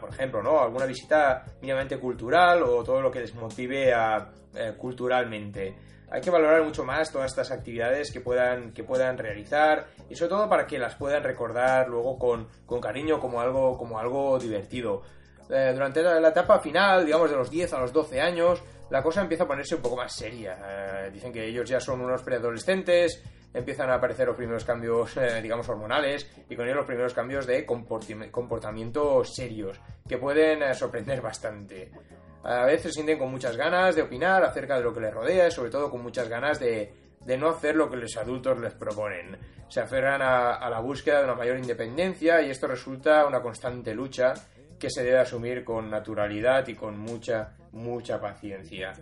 [0.00, 0.60] por ejemplo, ¿no?
[0.60, 4.30] Alguna visita mínimamente cultural o todo lo que les motive a,
[4.78, 5.74] culturalmente
[6.12, 10.28] hay que valorar mucho más todas estas actividades que puedan, que puedan realizar y sobre
[10.28, 15.02] todo para que las puedan recordar luego con, cariño como algo, como algo divertido.
[15.48, 19.22] Eh, durante la, etapa final, digamos de los 10 a los 12 años, la cosa
[19.22, 20.58] empieza a ponerse un poco más seria.
[20.62, 23.22] Eh, dicen que ellos ya son unos preadolescentes,
[23.54, 27.46] empiezan a aparecer los primeros cambios, eh, digamos, hormonales y con ellos los primeros cambios
[27.46, 31.90] de comportamiento serios que pueden sorprender bastante
[32.44, 35.48] a veces se sienten con muchas ganas de opinar acerca de lo que les rodea
[35.48, 36.92] y sobre todo con muchas ganas de,
[37.38, 39.38] no hacer lo que los adultos les proponen.
[39.68, 44.34] Se aferran a, la búsqueda de una mayor independencia y esto resulta una constante lucha
[44.78, 48.92] que se debe asumir con naturalidad y con mucha, mucha paciencia.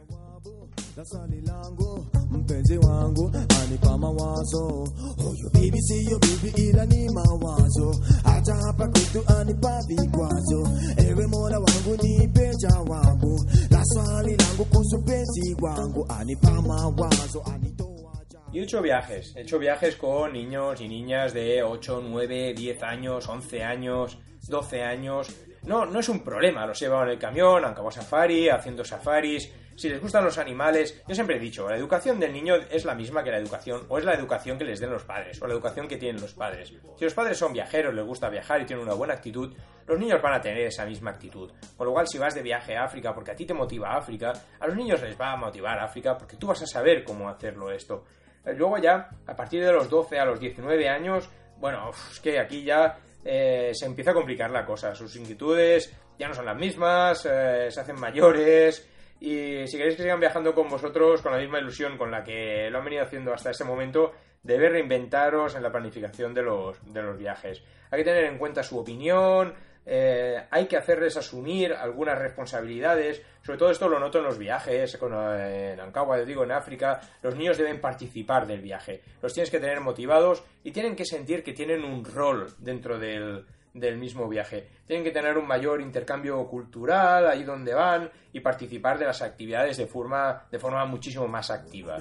[18.52, 22.82] Y he hecho viajes, he hecho viajes con niños y niñas de 8, 9, 10
[22.82, 25.28] años, 11 años, 12 años.
[25.62, 28.84] No, no es un problema, los he llevado en el camión, han acabado safari, haciendo
[28.84, 32.84] safaris, si les gustan los animales, yo siempre he dicho, la educación del niño es
[32.84, 35.46] la misma que la educación, o es la educación que les den los padres, o
[35.46, 36.74] la educación que tienen los padres.
[36.98, 39.54] Si los padres son viajeros, les gusta viajar y tienen una buena actitud,
[39.86, 41.50] los niños van a tener esa misma actitud.
[41.78, 44.34] Con lo cual, si vas de viaje a África porque a ti te motiva África,
[44.60, 47.70] a los niños les va a motivar África porque tú vas a saber cómo hacerlo
[47.70, 48.04] esto.
[48.44, 52.38] Eh, luego ya, a partir de los 12 a los 19 años, bueno, es que
[52.38, 54.94] aquí ya eh, se empieza a complicar la cosa.
[54.94, 58.86] Sus inquietudes ya no son las mismas, eh, se hacen mayores.
[59.20, 62.70] Y si queréis que sigan viajando con vosotros con la misma ilusión con la que
[62.70, 67.02] lo han venido haciendo hasta ese momento, debe reinventaros en la planificación de los, de
[67.02, 67.62] los viajes.
[67.90, 69.54] Hay que tener en cuenta su opinión,
[69.84, 73.22] eh, hay que hacerles asumir algunas responsabilidades.
[73.42, 77.00] Sobre todo esto lo noto en los viajes, en Ankawa, digo, en África.
[77.22, 79.02] Los niños deben participar del viaje.
[79.20, 83.44] Los tienes que tener motivados y tienen que sentir que tienen un rol dentro del,
[83.74, 84.68] del mismo viaje.
[84.86, 89.76] Tienen que tener un mayor intercambio cultural ahí donde van y participar de las actividades
[89.76, 91.98] de forma, de forma muchísimo más activa.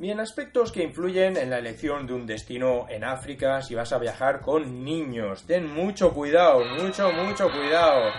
[0.00, 3.98] Bien, aspectos que influyen en la elección de un destino en África si vas a
[3.98, 5.44] viajar con niños.
[5.46, 8.10] Ten mucho cuidado, mucho, mucho cuidado.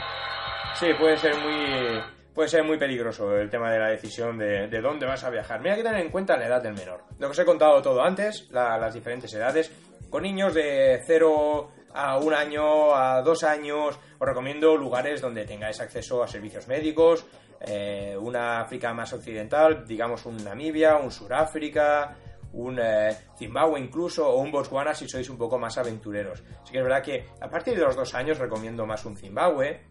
[0.79, 1.99] Sí, puede ser muy,
[2.35, 5.59] puede ser muy peligroso el tema de la decisión de, dónde vas a viajar.
[5.59, 7.01] Mira que tener en cuenta la edad del menor.
[7.17, 9.71] Lo que os he contado todo antes, las diferentes edades.
[10.11, 15.81] Con niños de 0 a 1 año, a 2 años, os recomiendo lugares donde tengáis
[15.81, 17.25] acceso a servicios médicos,
[17.65, 22.15] eh, una África más occidental, digamos un Namibia, un Suráfrica,
[22.53, 26.43] un eh, Zimbabue incluso, o un Botswana si sois un poco más aventureros.
[26.61, 29.81] Así que es verdad que a partir de los dos años recomiendo más un Zimbabue,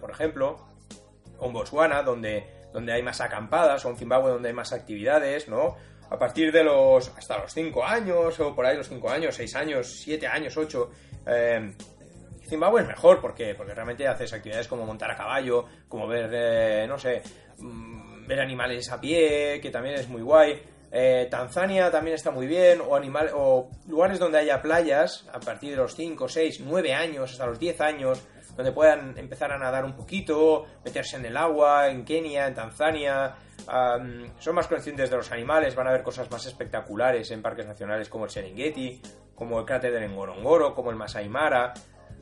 [0.00, 0.68] por ejemplo,
[1.38, 5.48] o un Botswana donde, donde hay más acampadas, o un Zimbabue donde hay más actividades,
[5.48, 5.76] ¿no?
[6.10, 9.56] A partir de los, hasta los 5 años, o por ahí los 5 años, 6
[9.56, 10.90] años, 7 años, 8,
[11.26, 11.74] eh,
[12.46, 16.86] Zimbabue es mejor porque, porque realmente haces actividades como montar a caballo, como ver, eh,
[16.86, 17.22] no sé,
[17.58, 20.60] mm, ver animales a pie, que también es muy guay.
[20.90, 25.70] Eh, Tanzania también está muy bien, o, animal, o lugares donde haya playas a partir
[25.70, 28.22] de los 5, 6, 9 años, hasta los 10 años,
[28.56, 33.34] donde puedan empezar a nadar un poquito, meterse en el agua, en Kenia, en Tanzania.
[34.38, 38.08] son más conscientes de los animales, van a ver cosas más espectaculares en parques nacionales
[38.08, 39.02] como el Serengeti,
[39.34, 41.74] como el cráter del Ngorongoro, como el Masai Mara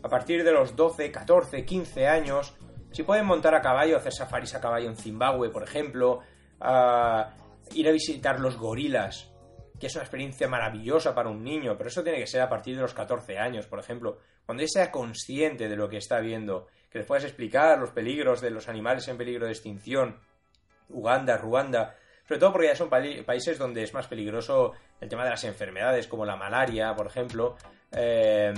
[0.03, 2.55] a partir de los 12, 14, 15 años,
[2.91, 6.21] si pueden montar a caballo, hacer safaris a caballo en Zimbabue, por ejemplo,
[6.61, 9.33] ir a visitar los gorilas,
[9.79, 12.77] que es una experiencia maravillosa para un niño, pero eso tiene que ser a partir
[12.77, 16.67] de los 14 años, por ejemplo, cuando él sea consciente de lo que está viendo,
[16.91, 20.19] que les puedas explicar los peligros de los animales en peligro de extinción,
[20.89, 21.97] Uganda, Ruanda,
[22.29, 26.07] sobre todo porque ya son países donde es más peligroso el tema de las enfermedades,
[26.07, 27.57] como la malaria, por ejemplo.
[27.91, 28.53] Eh,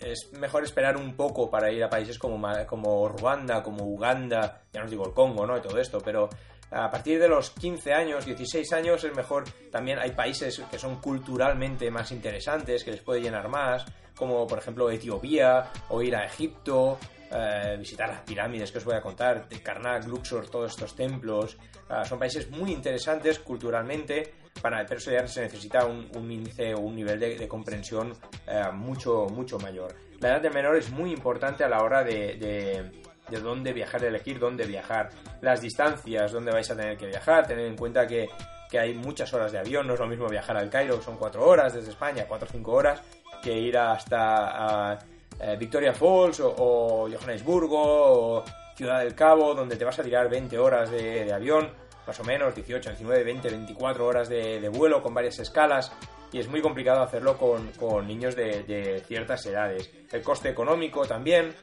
[0.00, 4.80] es mejor esperar un poco para ir a países como, como Ruanda, como Uganda, ya
[4.80, 5.56] no os digo el Congo, ¿no?
[5.56, 6.28] Y todo esto, pero
[6.70, 11.00] a partir de los 15 años, 16 años es mejor, también hay países que son
[11.00, 13.84] culturalmente más interesantes, que les puede llenar más,
[14.16, 16.98] como por ejemplo Etiopía, o ir a Egipto,
[17.30, 21.56] eh, visitar las pirámides que os voy a contar, Karnak, Luxor, todos estos templos,
[21.88, 24.34] ah, son países muy interesantes culturalmente,
[24.70, 28.12] para, pero eso ya se necesita un, índice o un nivel de, comprensión
[28.48, 29.94] eh, mucho, mucho mayor.
[30.18, 32.90] La edad de menor es muy importante a la hora de,
[33.30, 37.46] de, dónde viajar, de elegir dónde viajar, las distancias, dónde vais a tener que viajar,
[37.46, 38.28] tener en cuenta que,
[38.68, 41.46] que hay muchas horas de avión, no es lo mismo viajar al Cairo, son cuatro
[41.46, 43.00] horas desde España, cuatro o cinco horas,
[43.40, 44.98] que ir hasta
[45.38, 50.58] eh, Victoria Falls o, Johannesburgo o Ciudad del Cabo, donde te vas a tirar 20
[50.58, 55.38] horas de avión más o menos 18, 19, 20, 24 horas de, vuelo con varias
[55.38, 55.92] escalas
[56.32, 59.90] y es muy complicado hacerlo con, niños de, ciertas edades.
[60.12, 61.54] El coste económico también,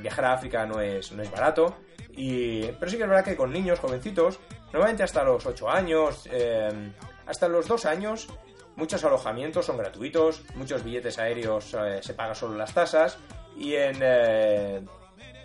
[0.00, 1.76] viajar a África no es, no es barato.
[2.16, 4.40] Y, pero sí que es verdad que con niños jovencitos,
[4.72, 6.92] normalmente hasta los 8 años, eh,
[7.26, 8.28] hasta los 2 años,
[8.76, 13.18] muchos alojamientos son gratuitos, muchos billetes aéreos eh, se pagan solo las tasas
[13.56, 14.80] y en eh,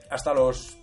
[0.10, 0.78] hasta los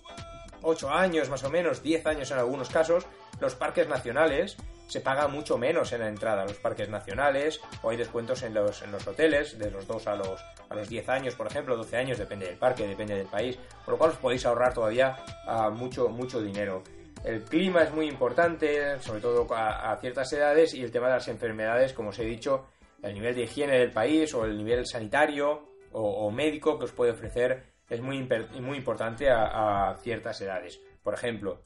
[0.61, 3.05] 8 años más o menos, 10 años en algunos casos,
[3.39, 4.57] los parques nacionales
[4.89, 8.81] se paga mucho menos en la entrada los parques nacionales o hay descuentos en los,
[8.81, 11.95] en los hoteles de los 2 a los, a los 10 años, por ejemplo, 12
[11.95, 15.69] años, depende del parque, depende del país, por lo cual os podéis ahorrar todavía ah,
[15.69, 16.83] mucho, mucho dinero.
[17.23, 21.27] El clima es muy importante, sobre todo a, ciertas edades, y el tema de las
[21.27, 22.67] enfermedades, como os he dicho,
[23.03, 27.11] el nivel de higiene del país o el nivel sanitario o, médico que os puede
[27.11, 28.27] ofrecer es muy,
[28.61, 30.79] muy importante a, a ciertas edades.
[31.03, 31.61] Por ejemplo,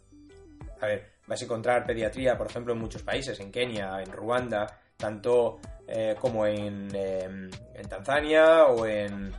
[0.82, 4.68] a ver, Vais a encontrar pediatría, por ejemplo, en muchos países, en Kenia, en Ruanda,
[4.98, 9.34] tanto eh, como en, em, en, Tanzania o en,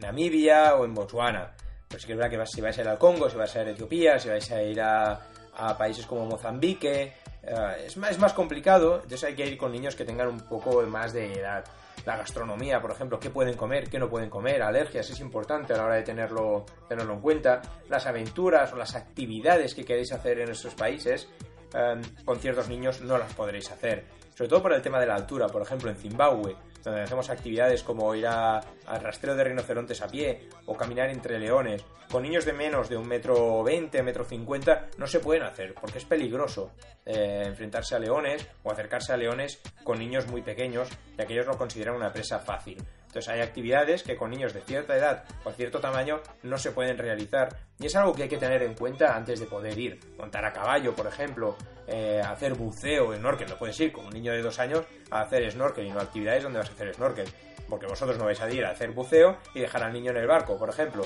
[0.00, 1.54] Namibia o en Botswana.
[1.88, 3.68] Pero sí que es que si vais a ir al Congo, si vais a ir
[3.68, 5.20] a Etiopía, si vais a ir a,
[5.54, 7.14] a países como Mozambique.
[7.48, 10.40] Eh, es, más, es más complicado, entonces hay que ir con niños que tengan un
[10.40, 11.64] poco más de edad.
[12.04, 15.76] La gastronomía, por ejemplo, qué pueden comer, qué no pueden comer, alergias, es importante a
[15.78, 17.60] la hora de tenerlo, tenerlo en cuenta.
[17.88, 21.28] Las aventuras o las actividades que queréis hacer en estos países,
[21.74, 24.04] eh, con ciertos niños no las podréis hacer.
[24.38, 27.82] Sobre todo por el tema de la altura, por ejemplo, en Zimbabue donde hacemos actividades
[27.82, 31.84] como ir a, al rastreo de rinocerontes a pie o caminar entre leones.
[32.08, 35.98] Con niños de menos de un metro veinte, metro cincuenta, no se pueden hacer porque
[35.98, 36.70] es peligroso
[37.04, 41.46] eh, enfrentarse a leones o acercarse a leones con niños muy pequeños, ya que ellos
[41.46, 42.78] lo consideran una presa fácil.
[43.08, 46.96] Entonces hay actividades que con niños de cierta edad o cierto tamaño no se pueden
[46.96, 49.98] realizar y es algo que hay que tener en cuenta antes de poder ir.
[50.16, 51.56] Montar a caballo, por ejemplo,
[51.88, 55.50] eh, hacer buceo, snorkel, no puedes ir con un niño de dos años a hacer
[55.50, 57.28] snorkel y no actividades donde vas a hacer snorkel.
[57.68, 60.26] Porque vosotros no vais a ir a hacer buceo y dejar al niño en el
[60.26, 61.04] barco, por ejemplo.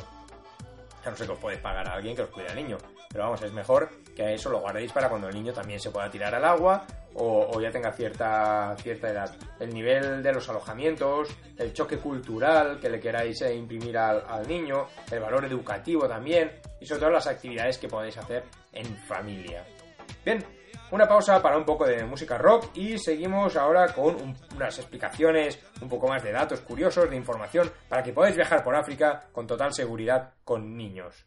[1.05, 2.79] Ya no sé que os podéis pagar a alguien que os cuide al niño.
[3.09, 6.11] Pero vamos, es mejor que eso lo guardéis para cuando el niño también se pueda
[6.11, 9.37] tirar al agua o, ya tenga cierta, cierta edad.
[9.61, 11.29] El nivel de los alojamientos,
[11.59, 16.53] el choque cultural que le queráis eh, imprimir al, al niño, el valor educativo también
[16.81, 19.65] y sobre todo las actividades que podéis hacer en familia.
[20.25, 20.43] Bien,
[20.93, 25.89] una pausa para un poco de música rock y seguimos ahora con unas explicaciones, un
[25.89, 29.73] poco más de datos curiosos, de información, para que podáis viajar por África con total
[29.73, 31.27] seguridad con niños.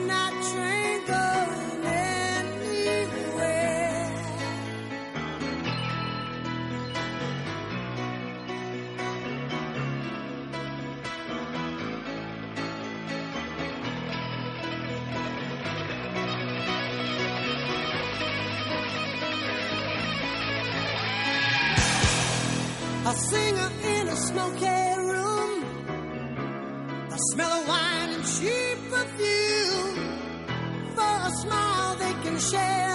[32.41, 32.90] share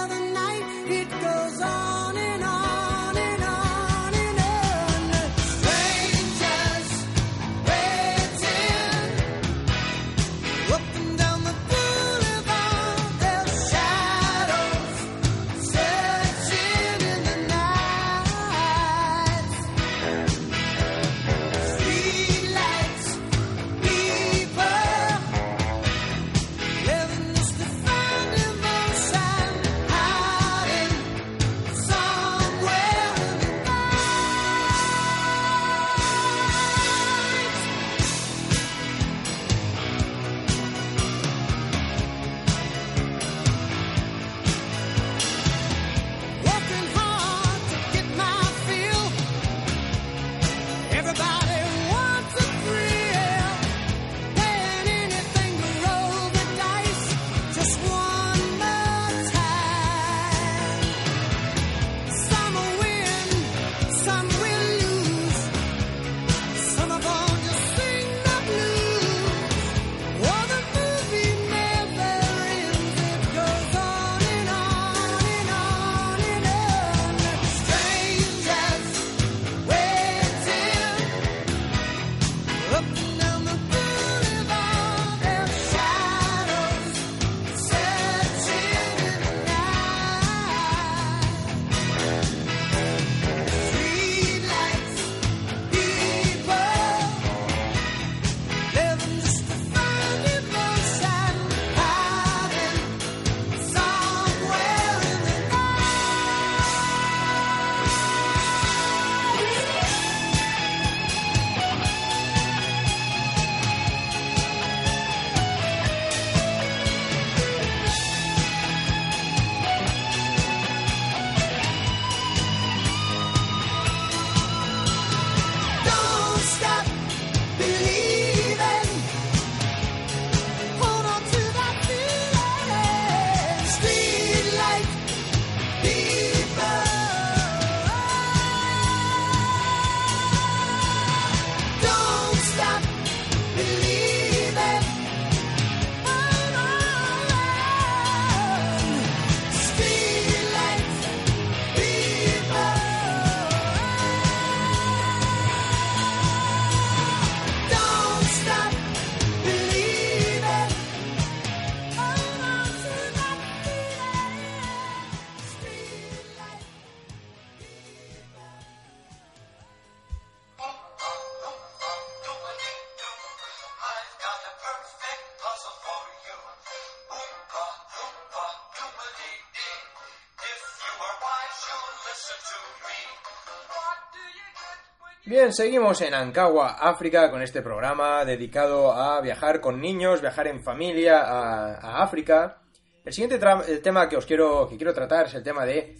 [185.27, 190.63] Bien, seguimos en Ankawa, África, con este programa dedicado a viajar con niños, viajar en
[190.63, 192.61] familia a, África.
[193.03, 195.97] El siguiente el tema que os quiero, que quiero tratar es el tema de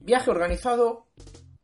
[0.00, 1.08] viaje organizado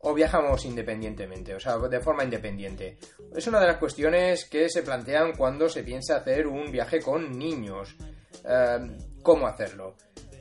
[0.01, 2.99] o viajamos independientemente, o sea, de forma independiente.
[3.35, 7.39] Es una de las cuestiones que se plantean cuando se piensa hacer un viaje con
[7.39, 7.97] niños.
[8.45, 9.97] Eh, ¿Cómo hacerlo?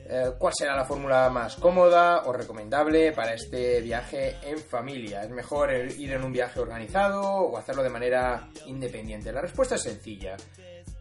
[0.05, 5.23] Eh, ¿Cuál será la fórmula más cómoda o recomendable para este viaje en familia?
[5.23, 9.31] ¿Es mejor ir en un viaje organizado o hacerlo de manera independiente?
[9.31, 10.35] La respuesta es sencilla.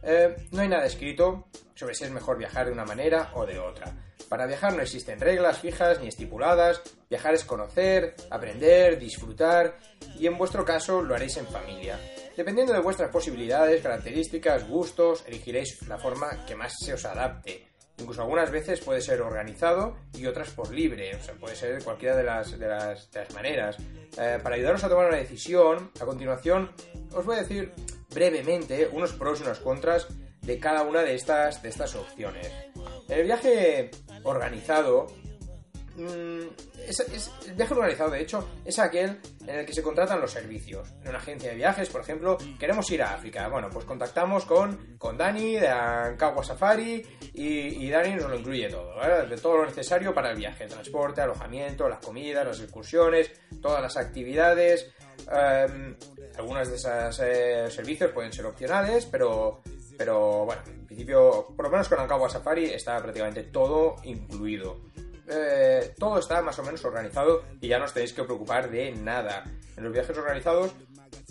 [0.01, 3.59] Eh, no hay nada escrito sobre si es mejor viajar de una manera o de
[3.59, 3.93] otra.
[4.29, 6.81] Para viajar no existen reglas fijas ni estipuladas.
[7.09, 9.77] Viajar es conocer, aprender, disfrutar
[10.17, 11.99] y en vuestro caso lo haréis en familia.
[12.35, 17.72] Dependiendo de vuestras posibilidades, características, gustos, elegiréis la forma que más se os adapte.
[17.97, 22.15] Incluso algunas veces puede ser organizado y otras por libre, o sea, puede ser cualquiera
[22.15, 23.77] de las, de las, de las maneras.
[24.17, 26.71] Eh, para ayudaros a tomar una decisión, a continuación
[27.13, 27.71] os voy a decir
[28.13, 30.07] brevemente unos pros y unos contras
[30.41, 32.51] de cada una de estas, de estas opciones.
[33.07, 33.91] El viaje
[34.23, 35.07] organizado
[35.95, 36.47] Mm,
[36.87, 40.89] es- el viaje organizado, de hecho, es aquel en el que se contratan los servicios.
[41.03, 43.47] En una agencia de viajes, por ejemplo, queremos ir a África.
[43.47, 48.95] Bueno, pues contactamos con, con Dani de Ankawa Safari y, Dani nos lo incluye todo,
[49.29, 53.31] de todo lo necesario para el viaje: transporte, alojamiento, las comidas, las excursiones,
[53.61, 54.91] todas las actividades.
[55.31, 55.95] Em,
[56.37, 59.61] algunas de esos servicios pueden ser opcionales, pero,
[59.95, 64.91] pero bueno, en principio, por lo menos con Ankawa Safari está prácticamente todo incluido
[65.35, 68.91] eh, todo está más o menos organizado y ya no os tenéis que preocupar de
[68.91, 69.43] nada.
[69.75, 70.71] En los viajes organizados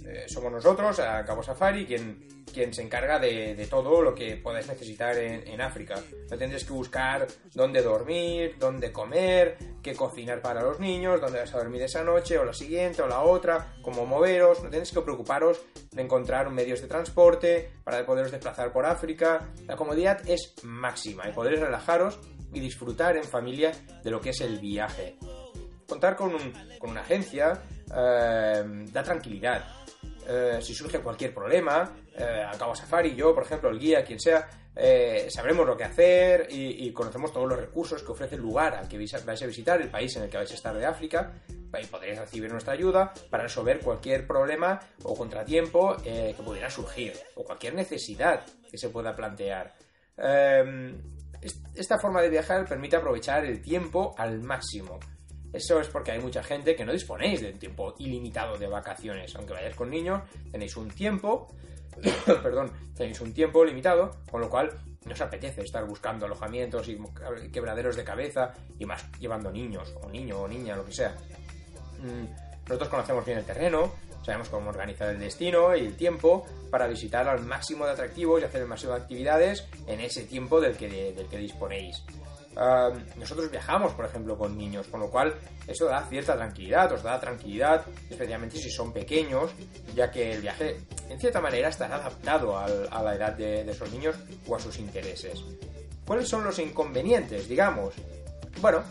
[0.04, 4.66] eh, somos nosotros, a Cabo Safari, quien, quien se encarga de, todo lo que podáis
[4.66, 5.94] necesitar en, en África.
[6.30, 11.54] No tendréis que buscar dónde dormir, dónde comer, qué cocinar para los niños, dónde vas
[11.54, 14.62] a dormir esa noche, o la siguiente, o la otra, cómo moveros.
[14.62, 19.48] No tenéis que preocuparos de encontrar medios de transporte para poderos desplazar por África.
[19.66, 22.18] La comodidad es máxima y podréis relajaros
[22.52, 23.72] y disfrutar en familia
[24.02, 25.16] de lo que es el viaje.
[25.86, 26.32] Contar con,
[26.78, 27.62] con una agencia
[27.94, 29.82] eh, da tranquilidad.
[30.26, 34.20] Eh, si surge cualquier problema, eh, a Cabo Safari, yo, por ejemplo, el guía, quien
[34.20, 38.74] sea, eh, sabremos lo que hacer y, conocemos todos los recursos que ofrece el lugar
[38.74, 41.32] al que vais a, visitar, el país en el que vais a estar de África,
[41.48, 47.44] y podréis recibir nuestra ayuda para resolver cualquier problema o contratiempo que pudiera surgir, o
[47.44, 49.74] cualquier necesidad que se pueda plantear.
[51.74, 54.98] Esta forma de viajar permite aprovechar el tiempo al máximo.
[55.52, 59.34] Eso es porque hay mucha gente que no disponéis de un tiempo ilimitado de vacaciones.
[59.36, 61.48] Aunque vayáis con niños, tenéis un tiempo,
[62.42, 64.70] perdón, tenéis un tiempo limitado, con lo cual
[65.04, 66.98] no os apetece estar buscando alojamientos y
[67.52, 71.14] quebraderos de cabeza y más llevando niños, o niño o niña, lo que sea.
[71.98, 73.92] Mm, Nosotros conocemos bien el terreno,
[74.24, 78.44] sabemos cómo organizar el destino y el tiempo para visitar al máximo de atractivos y
[78.44, 82.02] hacer el máximo de actividades en ese tiempo del que, disponéis.
[83.16, 85.34] Nosotros viajamos, por ejemplo, con niños, con lo cual
[85.66, 89.50] eso da cierta tranquilidad, os da tranquilidad, especialmente si son pequeños,
[89.94, 93.90] ya que el viaje, en cierta manera, estará adaptado a la edad de, de esos
[93.90, 94.16] niños
[94.46, 95.42] o a sus intereses.
[96.06, 97.94] ¿Cuáles son los inconvenientes, digamos?
[98.60, 98.82] Bueno,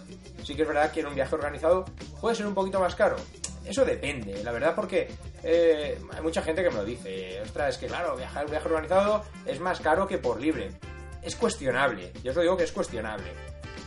[0.43, 1.85] sí que es verdad que en un viaje organizado
[2.19, 3.17] puede ser un poquito más caro.
[3.65, 5.07] Eso depende, la verdad, porque
[5.43, 7.39] eh, hay mucha gente que me lo dice.
[7.41, 10.71] Ostras, es que claro, viajar viaje organizado es más caro que por libre.
[11.21, 13.31] Es cuestionable, yo os lo digo que es cuestionable.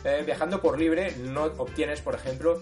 [0.05, 2.61] Eh, viajando por libre no obtienes, por ejemplo,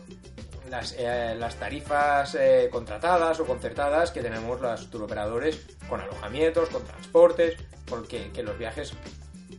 [0.70, 6.84] las, eh, las tarifas eh, contratadas o concertadas que tenemos los turoperadores con alojamientos, con
[6.84, 8.94] transportes, porque que los viajes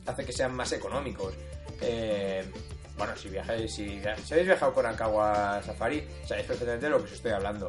[0.06, 1.34] hace que sean más económicos.
[1.80, 2.44] Eh,
[2.96, 7.12] bueno, si viajáis, si, habéis viajado con Ankawa Safari, sabéis perfectamente de lo que os
[7.12, 7.68] estoy hablando.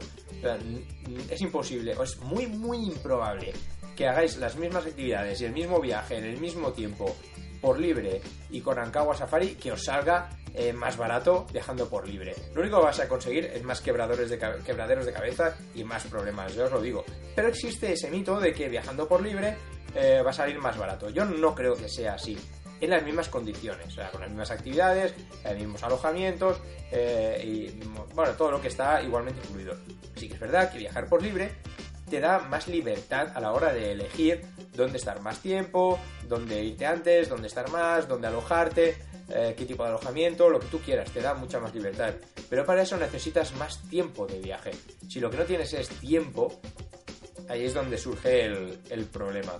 [1.29, 3.53] Es imposible, o es muy, muy improbable
[3.95, 7.15] que hagáis las mismas actividades y el mismo viaje en el mismo tiempo
[7.61, 8.21] por libre
[8.51, 12.35] y con Ankawa Safari que os salga eh, más barato viajando por libre.
[12.53, 16.65] Lo único que vas a conseguir es más quebraderos de cabeza y más problemas, yo
[16.65, 17.03] os lo digo.
[17.35, 19.57] Pero existe ese mito de que viajando por libre
[19.95, 21.09] eh, va a salir más barato.
[21.09, 22.37] Yo no creo que sea así.
[22.81, 25.13] En las mismas condiciones, o sea, con las mismas actividades,
[25.43, 26.59] los mismos alojamientos
[26.91, 29.75] eh, y bueno, todo lo que está igualmente incluido.
[30.15, 31.51] Sí que es verdad que viajar por libre
[32.09, 34.41] te da más libertad a la hora de elegir
[34.75, 38.97] dónde estar más tiempo, dónde irte antes, dónde estar más, dónde alojarte,
[39.29, 42.13] eh, qué tipo de alojamiento, lo que tú quieras, te da mucha más libertad.
[42.49, 44.71] Pero para eso necesitas más tiempo de viaje.
[45.09, 46.59] Si lo que no tienes es tiempo,
[47.49, 49.53] ahí es donde surge el, el problema.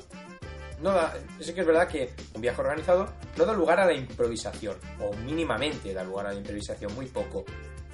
[0.81, 3.07] No da, sí que es verdad que un viaje organizado
[3.37, 7.45] no da lugar a la improvisación, o mínimamente da lugar a la improvisación, muy poco.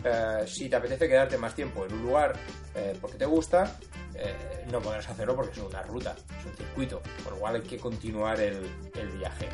[0.03, 2.33] Eh, si te apetece quedarte más tiempo en un lugar
[2.73, 3.77] eh, porque te gusta,
[4.15, 7.61] eh, no podrás hacerlo porque es una ruta, es un circuito, por lo cual hay
[7.61, 8.65] que continuar el,
[8.95, 9.47] el viaje.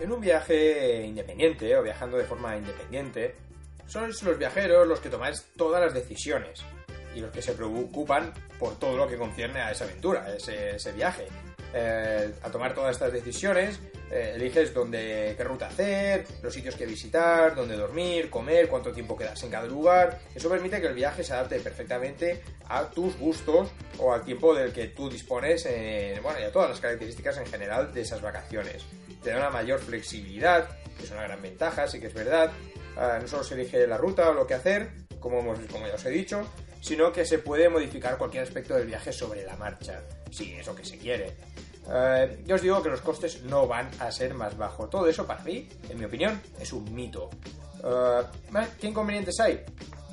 [0.00, 3.34] En un viaje independiente o viajando de forma independiente,
[3.86, 6.62] sois los viajeros los que tomáis todas las decisiones
[7.14, 10.76] y los que se preocupan por todo lo que concierne a esa aventura, a ese,
[10.76, 11.26] ese viaje.
[11.74, 13.78] Eh, a tomar todas estas decisiones,
[14.10, 19.16] eh, eliges dónde, qué ruta hacer, los sitios que visitar, dónde dormir, comer, cuánto tiempo
[19.16, 20.18] quedas en cada lugar.
[20.34, 24.72] Eso permite que el viaje se adapte perfectamente a tus gustos o al tiempo del
[24.72, 28.84] que tú dispones, eh, bueno, y a todas las características en general de esas vacaciones.
[29.22, 32.50] Te da una mayor flexibilidad, que es una gran ventaja, sí que es verdad.
[32.96, 34.88] Ah, no solo se elige la ruta o lo que hacer,
[35.20, 36.46] como, hemos- como ya os he dicho,
[36.80, 40.74] sino que se puede modificar cualquier aspecto del viaje sobre la marcha, si es lo
[40.74, 41.34] que se quiere.
[41.90, 44.90] Eh, yo os digo que los costes no van a ser más bajos.
[44.90, 47.30] Todo eso, para mí, en mi opinión, es un mito.
[47.82, 48.22] Eh,
[48.80, 49.64] ¿Qué inconvenientes hay?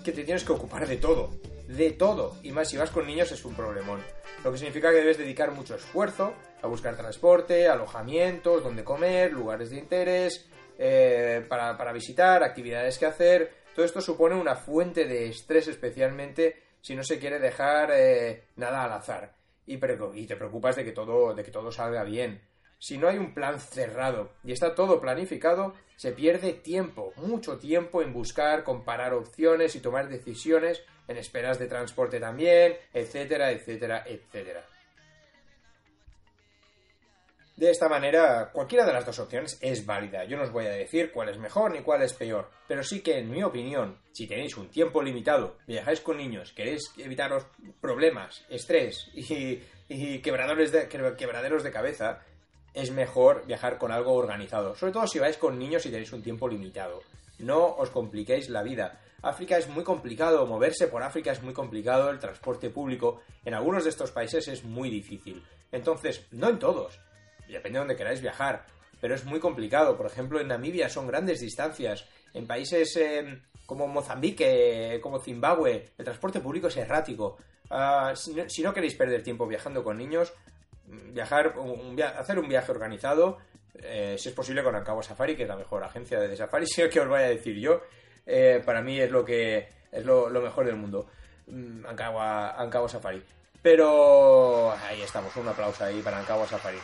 [0.04, 1.32] Que te tienes que ocupar de todo.
[1.68, 2.38] De todo.
[2.44, 4.02] Y más si vas con niños es un problemón.
[4.44, 9.72] Lo que significa que debes dedicar mucho esfuerzo a buscar transporte, alojamientos, donde comer, lugares
[9.72, 10.46] de interés,
[10.78, 13.65] eh, para, para visitar, actividades que hacer.
[13.76, 18.86] Todo esto supone una fuente de estrés especialmente si no se quiere dejar eh, nada
[18.86, 22.42] al azar y, y te preocupas de que, todo, de que todo salga bien.
[22.80, 28.02] Si no hay un plan cerrado y está todo planificado, se pierde tiempo, mucho tiempo
[28.02, 34.66] en buscar, comparar opciones y tomar decisiones en esperas de transporte también, etcétera, etcétera, etcétera.
[37.56, 40.26] De esta manera, cualquiera de las dos opciones es válida.
[40.26, 43.00] Yo no os voy a decir cuál es mejor ni cuál es peor, pero sí
[43.00, 47.46] que, en mi opinión, si tenéis un tiempo limitado, viajáis con niños, queréis evitaros
[47.80, 52.20] problemas, estrés y, y de, quebraderos de cabeza,
[52.74, 54.76] es mejor viajar con algo organizado.
[54.76, 57.04] Sobre todo si vais con niños y tenéis un tiempo limitado.
[57.40, 59.00] No os compliquéis la vida.
[59.22, 63.86] África es muy complicado, moverse por África es muy complicado, el transporte público en algunos
[63.86, 65.42] de estos países es muy difícil.
[65.72, 67.00] Entonces, no en todos,
[67.54, 68.66] depende de donde queráis viajar,
[69.00, 69.98] pero es muy complicado.
[69.98, 72.06] Por ejemplo, en Namibia son grandes distancias.
[72.34, 77.38] En países eh, como Mozambique, como Zimbabue, el transporte público es errático.
[77.70, 80.34] Ah, si, no, queréis perder tiempo viajando con niños,
[80.86, 83.40] viajar, un hacer un viaje organizado,
[83.76, 86.88] eh, si es posible con Ancagua Safari, que es la mejor agencia de safari, si
[86.90, 87.82] que os voy a decir yo.
[88.26, 91.08] Eh, para mí es lo que es lo, mejor del mundo.
[91.48, 93.24] Mm, Ancagua Safari.
[93.62, 96.78] Pero ahí estamos, un aplauso ahí para Ancagua Safari.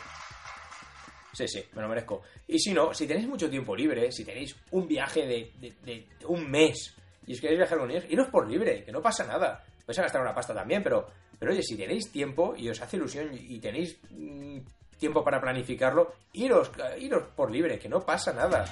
[1.32, 2.22] Sí, sí, me lo merezco.
[2.46, 5.50] Y si no, si tenéis mucho tiempo libre, si tenéis un viaje de,
[5.82, 6.94] de, un mes
[7.26, 9.64] y os queréis viajar con ellos, iros por libre, que no pasa nada.
[9.86, 11.06] Vais a gastar una pasta también, pero,
[11.38, 14.58] pero oye, si tenéis tiempo y os hace ilusión y tenéis mmm,
[14.98, 16.70] tiempo para planificarlo, iros,
[17.00, 18.64] iros por libre, que no pasa nada.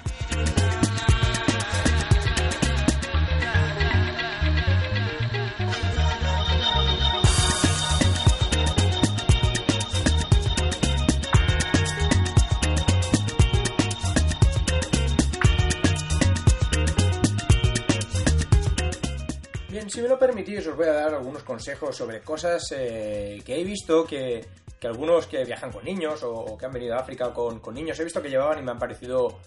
[20.21, 24.45] Permitís, os voy a dar algunos consejos sobre cosas eh, que he visto que,
[24.79, 27.99] que, algunos que viajan con niños o, que han venido a África con, con, niños
[27.99, 29.39] he visto que llevaban y me han parecido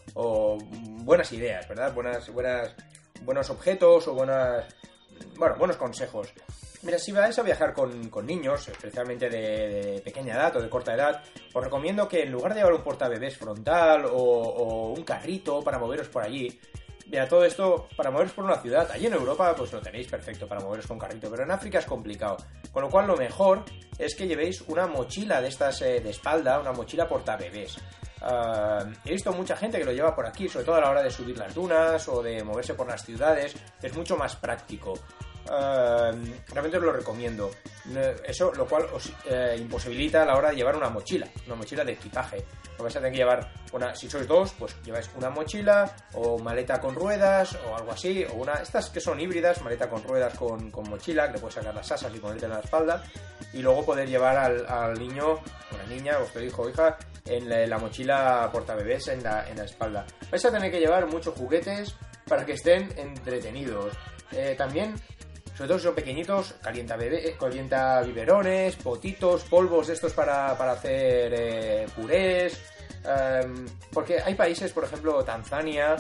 [1.05, 1.95] buenas ideas, ¿verdad?
[1.95, 2.75] Buenas, buenas,
[3.23, 4.67] buenos objetos o buenas,
[5.37, 6.33] bueno, buenos consejos.
[6.83, 10.69] Mira, si vais a viajar con, con niños, especialmente de, de, pequeña edad o de
[10.69, 11.23] corta edad,
[11.55, 15.79] os recomiendo que en lugar de llevar un portabebés frontal o, o un carrito para
[15.79, 16.61] moveros por allí,
[17.07, 18.91] Mira, todo esto para moveros por una ciudad.
[18.91, 21.87] Allí en Europa pues lo tenéis perfecto para moveros con carrito, pero en África es
[21.87, 22.39] complicado.
[22.73, 23.65] Con lo cual lo mejor
[23.99, 27.77] es que llevéis una mochila de estas eh, de espalda, una mochila portabebés.
[28.23, 31.03] Uh, he visto mucha gente que lo lleva por aquí, sobre todo a la hora
[31.03, 33.55] de subir las dunas o de moverse por las ciudades.
[33.83, 34.95] Es mucho más práctico.
[35.47, 36.17] Uh,
[36.49, 37.51] realmente os lo recomiendo.
[38.25, 41.85] Eso, lo cual os eh, imposibilita a la hora de llevar una mochila, una mochila
[41.85, 42.45] de equipaje.
[42.79, 47.57] Vais que llevar una, si sois dos, pues lleváis una mochila o maleta con ruedas
[47.69, 51.29] o algo así, o una, estas que son híbridas, maleta con ruedas con, con mochila,
[51.29, 53.03] que le puedes sacar las asas y ponerte en la espalda,
[53.53, 57.67] y luego poder llevar al, niño, o la niña, vuestro hijo o hija, en la,
[57.67, 60.05] la mochila portabebés en la, en la espalda.
[60.31, 61.95] Vais a tener que llevar muchos juguetes
[62.27, 63.95] para que estén entretenidos.
[64.33, 64.95] Eh, también
[65.55, 71.33] sobre todo si son pequeñitos, calienta, bebé, calienta biberones, potitos, polvos estos para, para hacer
[71.35, 72.61] eh, purés.
[73.05, 75.97] Um, porque hay países, por ejemplo, Tanzania,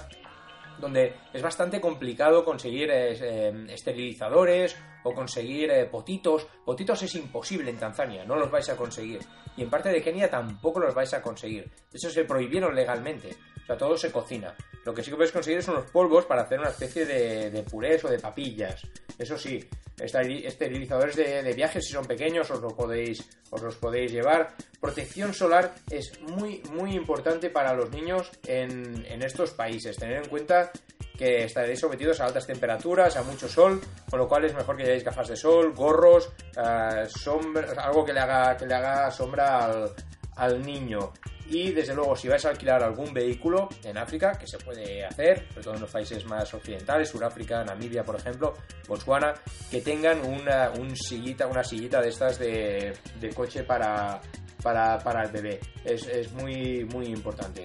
[0.78, 6.46] donde es bastante complicado conseguir eh, esterilizadores o conseguir eh, potitos.
[6.64, 9.20] Potitos es imposible en Tanzania, no los vais a conseguir.
[9.56, 11.70] Y en parte de Kenia tampoco los vais a conseguir.
[11.92, 13.36] Hecho, se prohibieron legalmente.
[13.64, 14.54] O sea, todo se cocina.
[14.84, 17.62] Lo que sí que podéis conseguir son los polvos para hacer una especie de, de
[17.62, 18.82] purés o de papillas.
[19.18, 19.58] Eso sí,
[19.96, 24.54] esteri- esterilizadores de, de viajes, si son pequeños, os, lo podéis, os los podéis llevar.
[24.80, 29.96] Protección solar es muy, muy importante para los niños en, en estos países.
[29.96, 30.70] Tener en cuenta
[31.16, 34.82] que estaréis sometidos a altas temperaturas, a mucho sol, con lo cual es mejor que
[34.82, 39.64] llevéis gafas de sol, gorros, eh, sombra, algo que le haga, que le haga sombra
[39.64, 39.94] al,
[40.36, 41.12] al niño.
[41.46, 45.46] Y desde luego, si vais a alquilar algún vehículo en África, que se puede hacer,
[45.48, 48.54] sobre todo en los países más occidentales, Sudáfrica, Namibia, por ejemplo,
[48.88, 49.34] Botswana,
[49.70, 54.20] que tengan una, un sillita, una sillita de estas de, de coche para,
[54.62, 55.60] para, para el bebé.
[55.84, 57.64] Es, es muy, muy importante.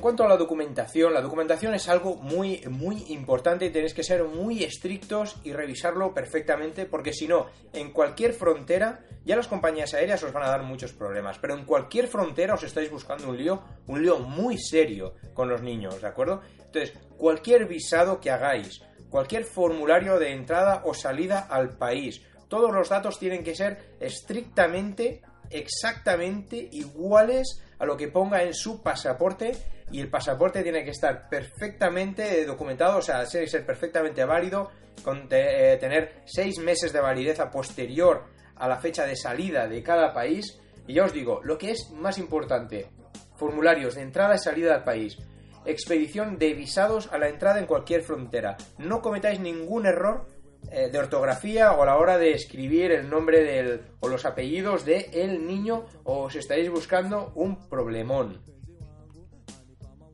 [0.00, 4.02] En cuanto a la documentación, la documentación es algo muy, muy importante y tenéis que
[4.02, 9.92] ser muy estrictos y revisarlo perfectamente porque si no, en cualquier frontera, ya las compañías
[9.92, 13.36] aéreas os van a dar muchos problemas, pero en cualquier frontera os estáis buscando un
[13.36, 16.40] lío, un lío muy serio con los niños, ¿de acuerdo?
[16.56, 18.80] Entonces, cualquier visado que hagáis,
[19.10, 25.20] cualquier formulario de entrada o salida al país, todos los datos tienen que ser estrictamente,
[25.50, 29.52] exactamente iguales a lo que ponga en su pasaporte
[29.90, 34.70] y el pasaporte tiene que estar perfectamente documentado, o sea, tiene que ser perfectamente válido,
[35.02, 38.24] con eh, tener seis meses de validez a posterior
[38.56, 40.60] a la fecha de salida de cada país.
[40.86, 42.88] Y ya os digo, lo que es más importante,
[43.36, 45.16] formularios de entrada y salida del país,
[45.64, 48.56] expedición de visados a la entrada en cualquier frontera.
[48.78, 50.26] No cometáis ningún error
[50.70, 54.84] eh, de ortografía o a la hora de escribir el nombre del o los apellidos
[54.84, 58.42] de el niño o os estáis buscando un problemón.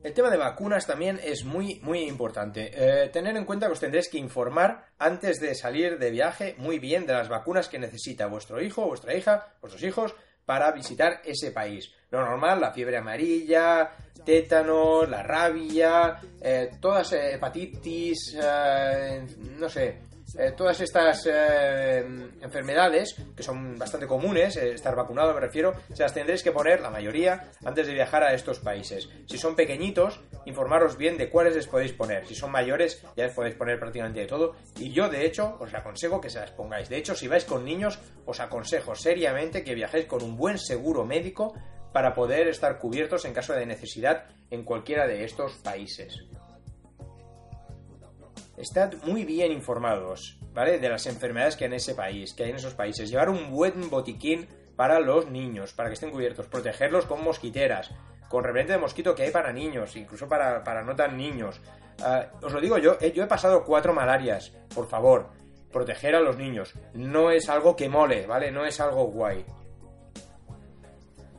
[0.03, 2.71] El tema de vacunas también es muy, muy importante.
[2.73, 6.79] Eh, tener en cuenta que os tendréis que informar antes de salir de viaje muy
[6.79, 10.15] bien de las vacunas que necesita vuestro hijo, vuestra hija, vuestros hijos
[10.47, 11.91] para visitar ese país.
[12.09, 13.91] Lo normal, la fiebre amarilla,
[14.25, 19.27] tétanos, la rabia, eh, todas eh, hepatitis, eh,
[19.59, 20.06] no sé,
[20.37, 22.05] eh, todas estas eh,
[22.41, 26.81] enfermedades, que son bastante comunes, eh, estar vacunado me refiero, se las tendréis que poner,
[26.81, 29.09] la mayoría, antes de viajar a estos países.
[29.25, 32.27] Si son pequeñitos, informaros bien de cuáles les podéis poner.
[32.27, 34.55] Si son mayores, ya les podéis poner prácticamente de todo.
[34.77, 36.89] Y yo, de hecho, os aconsejo que se las pongáis.
[36.89, 41.03] De hecho, si vais con niños, os aconsejo seriamente que viajéis con un buen seguro
[41.03, 41.53] médico
[41.93, 46.23] para poder estar cubiertos en caso de necesidad en cualquiera de estos países.
[48.57, 50.79] Estad muy bien informados, ¿vale?
[50.79, 53.07] De las enfermedades que hay en ese país, que hay en esos países.
[53.07, 56.47] Llevar un buen botiquín para los niños, para que estén cubiertos.
[56.47, 57.91] Protegerlos con mosquiteras,
[58.29, 61.61] con repelente de mosquito que hay para niños, incluso para, para no tan niños.
[62.01, 65.29] Ah, os lo digo yo, eh, yo he pasado cuatro malarias, por favor.
[65.71, 66.73] Proteger a los niños.
[66.95, 68.51] No es algo que mole, ¿vale?
[68.51, 69.45] No es algo guay.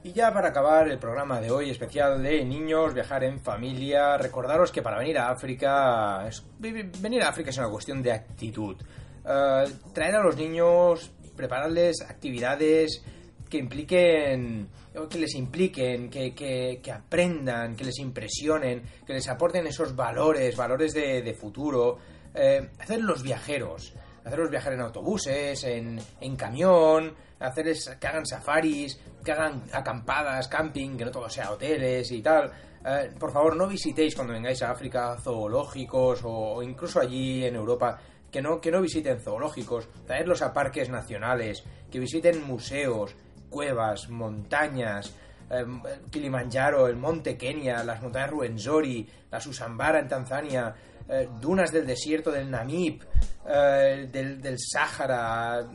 [0.04, 4.70] Y ya para acabar el programa de hoy especial de niños, viajar en familia, recordaros
[4.70, 6.28] que para venir a África,
[6.58, 8.76] venir a África es una cuestión de actitud.
[9.24, 13.02] Eh, traer a los niños, prepararles actividades
[13.50, 14.68] que impliquen,
[15.10, 20.54] que les impliquen, que, que- que aprendan, que les impresionen, que les aporten esos valores,
[20.56, 21.98] valores de, de futuro,
[22.34, 23.94] eh, hacerlos viajeros,
[24.28, 30.96] hacerlos viajar en autobuses, en, en camión, hacerles que hagan safaris, que hagan acampadas, camping,
[30.96, 32.52] que no todo sea hoteles y tal.
[32.84, 37.56] Eh, por favor, no visitéis cuando vengáis a África zoológicos o, o incluso allí en
[37.56, 37.98] Europa.
[38.30, 43.16] Que no, que no visiten zoológicos, traerlos a parques nacionales, que visiten museos,
[43.48, 45.14] cuevas, montañas,
[45.50, 45.64] eh,
[46.10, 50.74] Kilimanjaro, el monte Kenia, las montañas Ruwenzori, la Susambara en Tanzania,
[51.08, 53.02] eh, dunas del desierto del Namib,
[53.46, 55.66] eh, del, del Sáhara,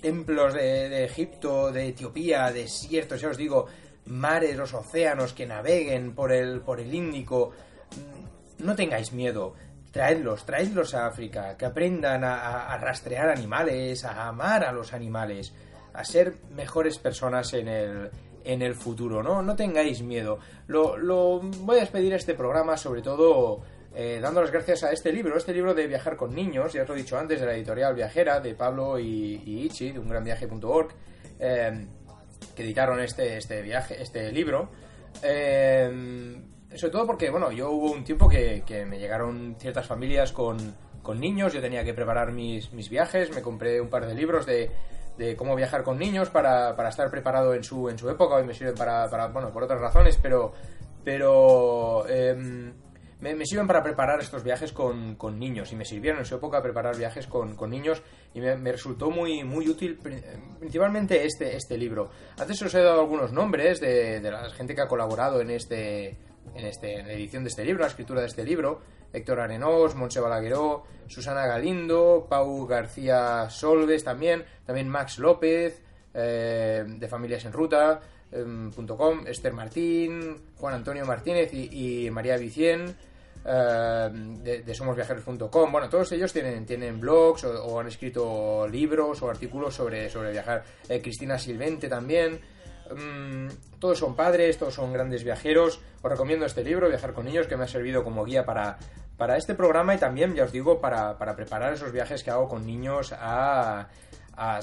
[0.00, 3.66] templos de, Egipto, de Etiopía, desiertos, ya os digo,
[4.06, 7.52] mares, los océanos que naveguen por el, por el Índico.
[7.96, 9.54] Mm, No tengáis miedo,
[9.92, 14.92] traedlos, traedlos a África, que aprendan a, a- a rastrear animales, a amar a los
[14.92, 15.52] animales,
[15.92, 18.10] a ser mejores personas en el,
[18.44, 19.42] en el futuro, ¿no?
[19.42, 20.38] No tengáis miedo.
[20.68, 23.60] Lo, lo- voy a despedir este programa sobre todo
[23.94, 26.88] eh, dando las gracias a este libro, este libro de viajar con niños, ya os
[26.88, 30.88] lo he dicho antes, de la editorial Viajera, de Pablo y, y Ichi, de ungranviaje.org,
[31.40, 31.86] eh,
[32.54, 34.70] que editaron este, este viaje, este libro.
[35.22, 36.40] Eh,
[36.74, 40.76] sobre todo porque, bueno, yo hubo un tiempo que, me llegaron ciertas familias con,
[41.16, 44.70] niños, yo tenía que preparar mis, mis viajes, me compré un par de libros de,
[45.16, 48.44] de cómo viajar con niños para, para estar preparado en su, en su época, hoy
[48.44, 50.52] me sirven para, para, bueno, por otras razones, pero,
[51.02, 52.74] pero em,
[53.20, 56.62] me, sirven para preparar estos viajes con, con niños y me sirvieron en su época
[56.62, 58.02] preparar viajes con, con niños
[58.34, 60.22] y me, resultó muy, muy útil pri-
[60.58, 62.10] principalmente este, este libro.
[62.38, 66.16] Antes os he dado algunos nombres de, de la gente que ha colaborado en este,
[66.54, 68.80] en este la edición de este libro, la escritura de este libro.
[69.10, 77.08] Héctor Arenós, Montse Balagueró, Susana Galindo, Pau García Solves también, también Max López, eh, de
[77.08, 78.00] Familias en Ruta,
[78.96, 82.94] com, Esther Martín, Juan Antonio Martínez y, María Vicien
[83.44, 85.72] eh, de, somosviajeros.com.
[85.72, 90.64] Bueno, todos ellos tienen, tienen blogs o, han escrito libros o artículos sobre, sobre viajar.
[90.88, 92.40] Eh, Cristina Silvente también.
[92.90, 93.48] Mm,
[93.78, 95.80] todos son padres, todos son grandes viajeros.
[96.02, 98.78] Os recomiendo este libro, Viajar con Niños, que me ha servido como guía para,
[99.16, 102.48] para este programa y también, ya os digo, para, para preparar esos viajes que hago
[102.48, 103.88] con niños a,
[104.38, 104.60] a,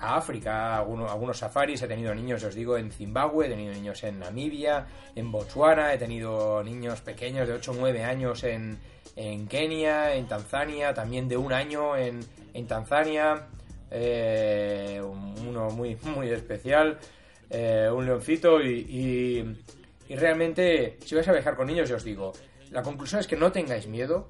[0.00, 1.82] África, a algunos, safaris.
[1.82, 5.98] He tenido niños, os digo, en Zimbabue, he tenido niños en Namibia, en Botswana, he
[5.98, 8.78] tenido niños pequeños de 8 o 9 años en,
[9.16, 12.20] en Kenia, en Tanzania, también de un año en,
[12.54, 13.48] en Tanzania.
[13.90, 16.98] eh, uno muy, muy especial,
[17.50, 19.64] eh, un leoncito y, y-
[20.10, 22.32] y realmente si vais a viajar con niños, yo os digo,
[22.70, 24.28] la conclusión es que no tengáis miedo,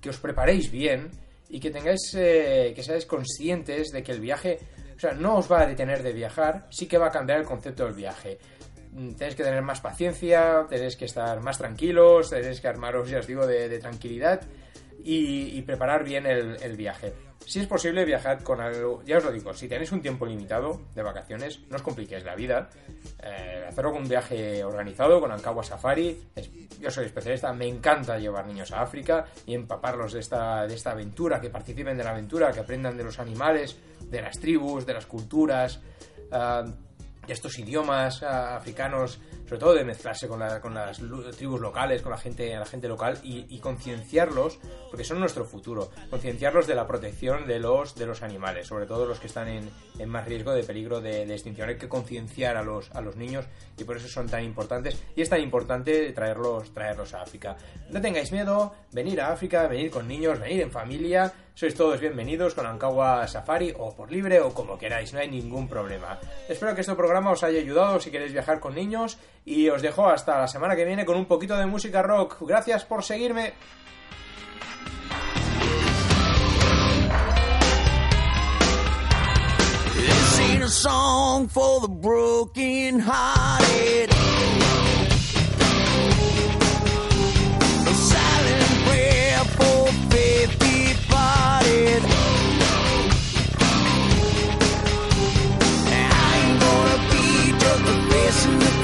[0.00, 1.10] que os preparéis bien
[1.52, 4.58] y que tengáis eh, que seáis conscientes de que el viaje,
[4.96, 7.44] o sea, no os va a detener de viajar, sí que va a cambiar el
[7.44, 8.38] concepto del viaje.
[8.92, 13.18] Mm, Tenéis que tener más paciencia, tenéis que estar más tranquilos, tenéis que armaros, ya
[13.18, 14.40] os digo, de, de tranquilidad
[15.04, 17.12] y, y preparar bien el, viaje.
[17.44, 19.02] Si es posible, viajad con algo.
[19.04, 22.36] Ya os lo digo, si tenéis un tiempo limitado de vacaciones, no os compliquéis la
[22.36, 22.70] vida.
[23.20, 26.28] Eh, hacerlo con un viaje organizado, con Ankawa Safari.
[26.80, 30.92] Yo soy especialista, me encanta llevar niños a África y empaparlos de esta, de esta
[30.92, 33.76] aventura, que participen de la aventura, que aprendan de los animales,
[34.08, 35.80] de las tribus, de las culturas.
[36.30, 36.64] ah,
[37.28, 41.00] estos idiomas ah, africanos, sobre todo de mezclarse con, la- con las
[41.36, 44.58] tribus locales, con la gente, la gente local y, concienciarlos,
[44.90, 49.06] porque son nuestro futuro, concienciarlos de la protección de los, de los animales, sobre todo
[49.06, 51.68] los que están en, en más riesgo de peligro de, de extinción.
[51.68, 53.44] Hay que concienciar a los, a los niños
[53.78, 57.56] y por eso son tan importantes y es tan importante traerlos, traerlos a África.
[57.90, 62.54] No tengáis miedo, venir a África, venir con niños, venir en familia, sois todos bienvenidos
[62.54, 66.18] con Ankawa Safari o por libre o como queráis, no hay ningún problema.
[66.48, 70.08] Espero que este programa os haya ayudado si queréis viajar con niños y os dejo
[70.08, 72.38] hasta la semana que viene con un poquito de música rock.
[72.40, 73.54] Gracias por seguirme.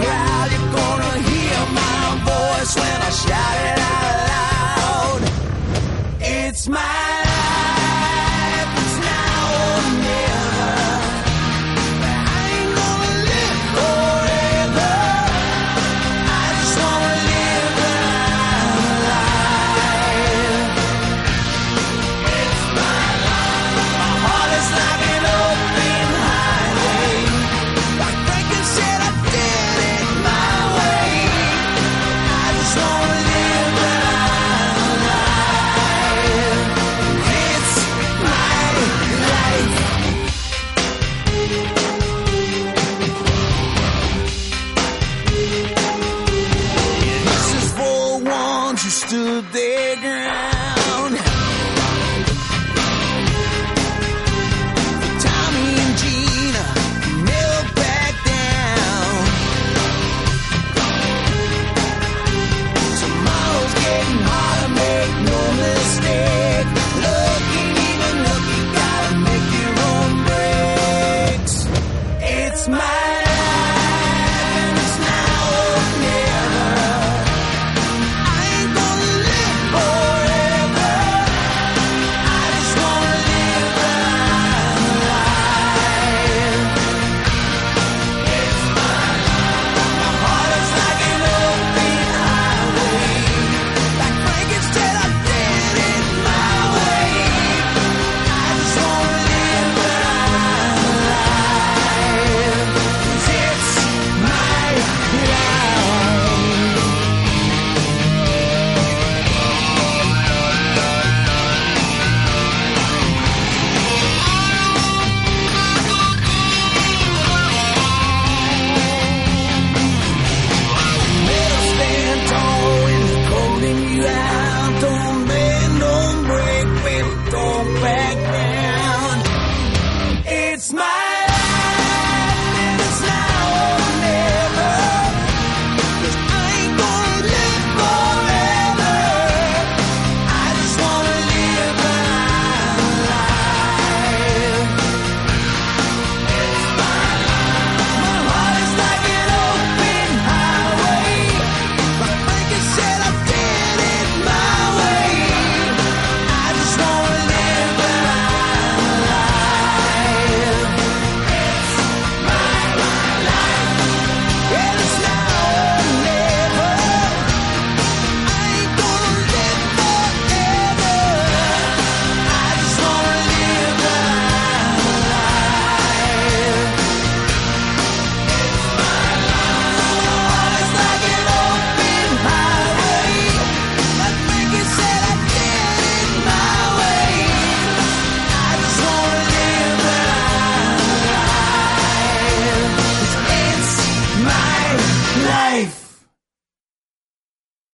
[0.01, 0.28] Yeah.